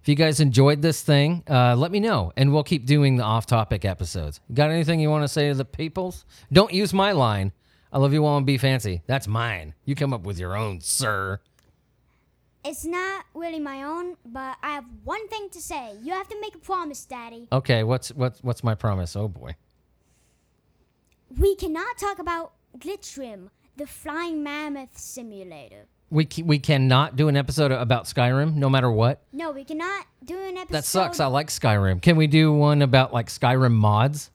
If 0.00 0.08
you 0.08 0.14
guys 0.14 0.40
enjoyed 0.40 0.80
this 0.80 1.02
thing, 1.02 1.42
uh, 1.50 1.74
let 1.74 1.90
me 1.90 2.00
know, 2.00 2.32
and 2.36 2.52
we'll 2.52 2.62
keep 2.62 2.86
doing 2.86 3.16
the 3.16 3.24
off-topic 3.24 3.84
episodes. 3.84 4.40
Got 4.54 4.70
anything 4.70 5.00
you 5.00 5.10
want 5.10 5.24
to 5.24 5.28
say 5.28 5.48
to 5.48 5.54
the 5.54 5.64
peoples? 5.64 6.24
Don't 6.52 6.72
use 6.72 6.94
my 6.94 7.12
line. 7.12 7.52
I 7.92 7.98
love 7.98 8.12
you 8.12 8.24
all 8.24 8.36
and 8.36 8.46
be 8.46 8.58
fancy. 8.58 9.02
That's 9.06 9.26
mine. 9.26 9.74
You 9.84 9.94
come 9.94 10.12
up 10.12 10.22
with 10.22 10.38
your 10.38 10.56
own, 10.56 10.80
sir. 10.80 11.40
It's 12.64 12.84
not 12.84 13.24
really 13.34 13.60
my 13.60 13.82
own, 13.82 14.16
but 14.24 14.56
I 14.62 14.70
have 14.70 14.84
one 15.04 15.26
thing 15.28 15.48
to 15.50 15.60
say. 15.60 15.92
You 16.02 16.12
have 16.12 16.28
to 16.28 16.40
make 16.40 16.54
a 16.54 16.58
promise, 16.58 17.04
Daddy. 17.04 17.48
Okay, 17.50 17.82
what's 17.82 18.10
what's 18.10 18.42
what's 18.42 18.62
my 18.62 18.74
promise? 18.74 19.16
Oh 19.16 19.28
boy. 19.28 19.56
We 21.36 21.54
cannot 21.56 21.98
talk 21.98 22.18
about 22.18 22.52
Glitchrim, 22.78 23.48
the 23.76 23.86
flying 23.86 24.42
mammoth 24.42 24.98
simulator. 24.98 25.86
We 26.10 26.26
we 26.42 26.58
cannot 26.58 27.16
do 27.16 27.28
an 27.28 27.36
episode 27.36 27.70
about 27.70 28.04
Skyrim, 28.04 28.54
no 28.54 28.70
matter 28.70 28.90
what. 28.90 29.22
No, 29.32 29.50
we 29.52 29.64
cannot 29.64 30.06
do 30.24 30.38
an 30.38 30.56
episode. 30.56 30.72
That 30.74 30.84
sucks. 30.84 31.20
I 31.20 31.26
like 31.26 31.48
Skyrim. 31.48 32.00
Can 32.00 32.16
we 32.16 32.26
do 32.26 32.52
one 32.52 32.80
about 32.82 33.12
like 33.12 33.26
Skyrim 33.26 33.72
mods? 33.72 34.30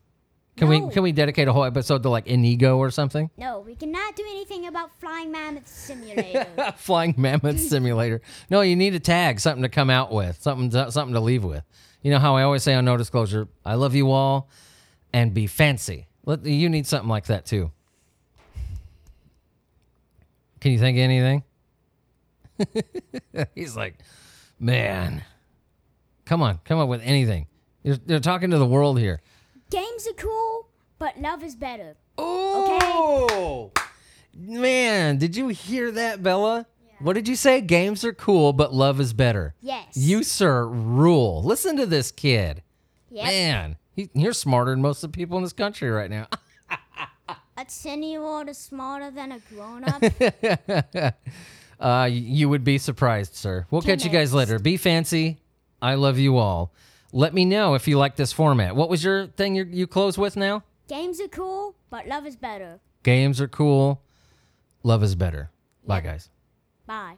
Can 0.55 0.69
No. 0.69 0.85
we 0.85 0.93
can 0.93 1.01
we 1.01 1.11
dedicate 1.11 1.47
a 1.47 1.53
whole 1.53 1.63
episode 1.63 2.03
to 2.03 2.09
like 2.09 2.27
Inigo 2.27 2.77
or 2.77 2.91
something? 2.91 3.31
No, 3.37 3.61
we 3.61 3.73
cannot 3.75 4.15
do 4.15 4.23
anything 4.29 4.67
about 4.67 4.91
flying 4.99 5.31
mammoth 5.31 5.67
simulator. 5.67 6.45
Flying 6.77 7.15
Mammoth 7.17 7.59
Simulator. 7.59 8.21
No, 8.51 8.61
you 8.61 8.75
need 8.75 8.93
a 8.93 8.99
tag, 8.99 9.39
something 9.39 9.63
to 9.63 9.69
come 9.69 9.89
out 9.89 10.11
with, 10.11 10.39
something 10.43 10.69
to, 10.69 10.91
something 10.91 11.15
to 11.15 11.19
leave 11.21 11.43
with. 11.43 11.63
You 12.03 12.11
know 12.11 12.19
how 12.19 12.35
I 12.35 12.43
always 12.43 12.61
say 12.61 12.75
on 12.75 12.85
no 12.85 12.97
disclosure, 12.97 13.47
I 13.65 13.73
love 13.75 13.95
you 13.95 14.11
all, 14.11 14.47
and 15.11 15.33
be 15.33 15.47
fancy. 15.47 16.05
Let, 16.23 16.45
you 16.45 16.69
need 16.69 16.85
something 16.85 17.09
like 17.09 17.25
that 17.25 17.45
too. 17.47 17.71
Can 20.61 20.71
you 20.71 20.77
think 20.77 20.97
of 20.97 21.01
anything? 21.01 21.43
He's 23.55 23.75
like, 23.75 23.95
man, 24.59 25.23
come 26.25 26.41
on, 26.41 26.59
come 26.65 26.79
up 26.79 26.89
with 26.89 27.01
anything. 27.03 27.47
You're, 27.83 27.97
you're 28.05 28.19
talking 28.19 28.51
to 28.51 28.57
the 28.57 28.65
world 28.65 28.99
here. 28.99 29.21
Games 29.69 30.07
are 30.07 30.13
cool, 30.13 30.69
but 30.99 31.19
love 31.19 31.43
is 31.43 31.55
better. 31.55 31.95
Oh, 32.17 33.71
man, 34.35 35.17
did 35.17 35.35
you 35.35 35.49
hear 35.49 35.91
that, 35.91 36.21
Bella? 36.23 36.67
What 36.99 37.13
did 37.13 37.27
you 37.27 37.35
say? 37.35 37.59
Games 37.59 38.05
are 38.05 38.13
cool, 38.13 38.53
but 38.53 38.73
love 38.73 38.99
is 39.01 39.13
better. 39.13 39.55
Yes. 39.61 39.97
You, 39.97 40.23
sir, 40.23 40.65
rule. 40.65 41.43
Listen 41.43 41.75
to 41.77 41.85
this 41.85 42.11
kid. 42.11 42.63
Yep. 43.09 43.25
Man, 43.25 43.77
he, 43.91 44.09
you're 44.13 44.33
smarter 44.33 44.71
than 44.71 44.81
most 44.81 45.03
of 45.03 45.11
the 45.11 45.17
people 45.17 45.37
in 45.37 45.43
this 45.43 45.53
country 45.53 45.89
right 45.89 46.09
now. 46.09 46.27
A 47.57 47.65
10 47.65 48.03
year 48.03 48.23
old 48.23 48.49
is 48.49 48.57
smarter 48.57 49.11
than 49.11 49.31
a 49.33 49.39
grown 49.39 49.83
up. 49.83 50.01
Uh, 51.79 52.07
you 52.11 52.49
would 52.49 52.63
be 52.63 52.77
surprised, 52.77 53.35
sir. 53.35 53.65
We'll 53.71 53.81
catch 53.81 54.03
you 54.03 54.09
guys 54.09 54.33
later. 54.33 54.59
Be 54.59 54.77
fancy. 54.77 55.39
I 55.81 55.95
love 55.95 56.17
you 56.17 56.37
all. 56.37 56.71
Let 57.11 57.33
me 57.33 57.45
know 57.45 57.73
if 57.75 57.87
you 57.87 57.97
like 57.97 58.15
this 58.15 58.31
format. 58.31 58.75
What 58.75 58.89
was 58.89 59.03
your 59.03 59.27
thing 59.27 59.55
you 59.55 59.65
you 59.65 59.85
close 59.85 60.17
with 60.17 60.35
now? 60.35 60.63
Games 60.87 61.19
are 61.21 61.27
cool, 61.27 61.75
but 61.89 62.07
love 62.07 62.25
is 62.25 62.35
better. 62.35 62.79
Games 63.03 63.39
are 63.41 63.47
cool. 63.47 64.01
Love 64.81 65.03
is 65.03 65.15
better. 65.15 65.49
Bye, 65.85 66.01
guys. 66.01 66.29
Bye. 66.85 67.17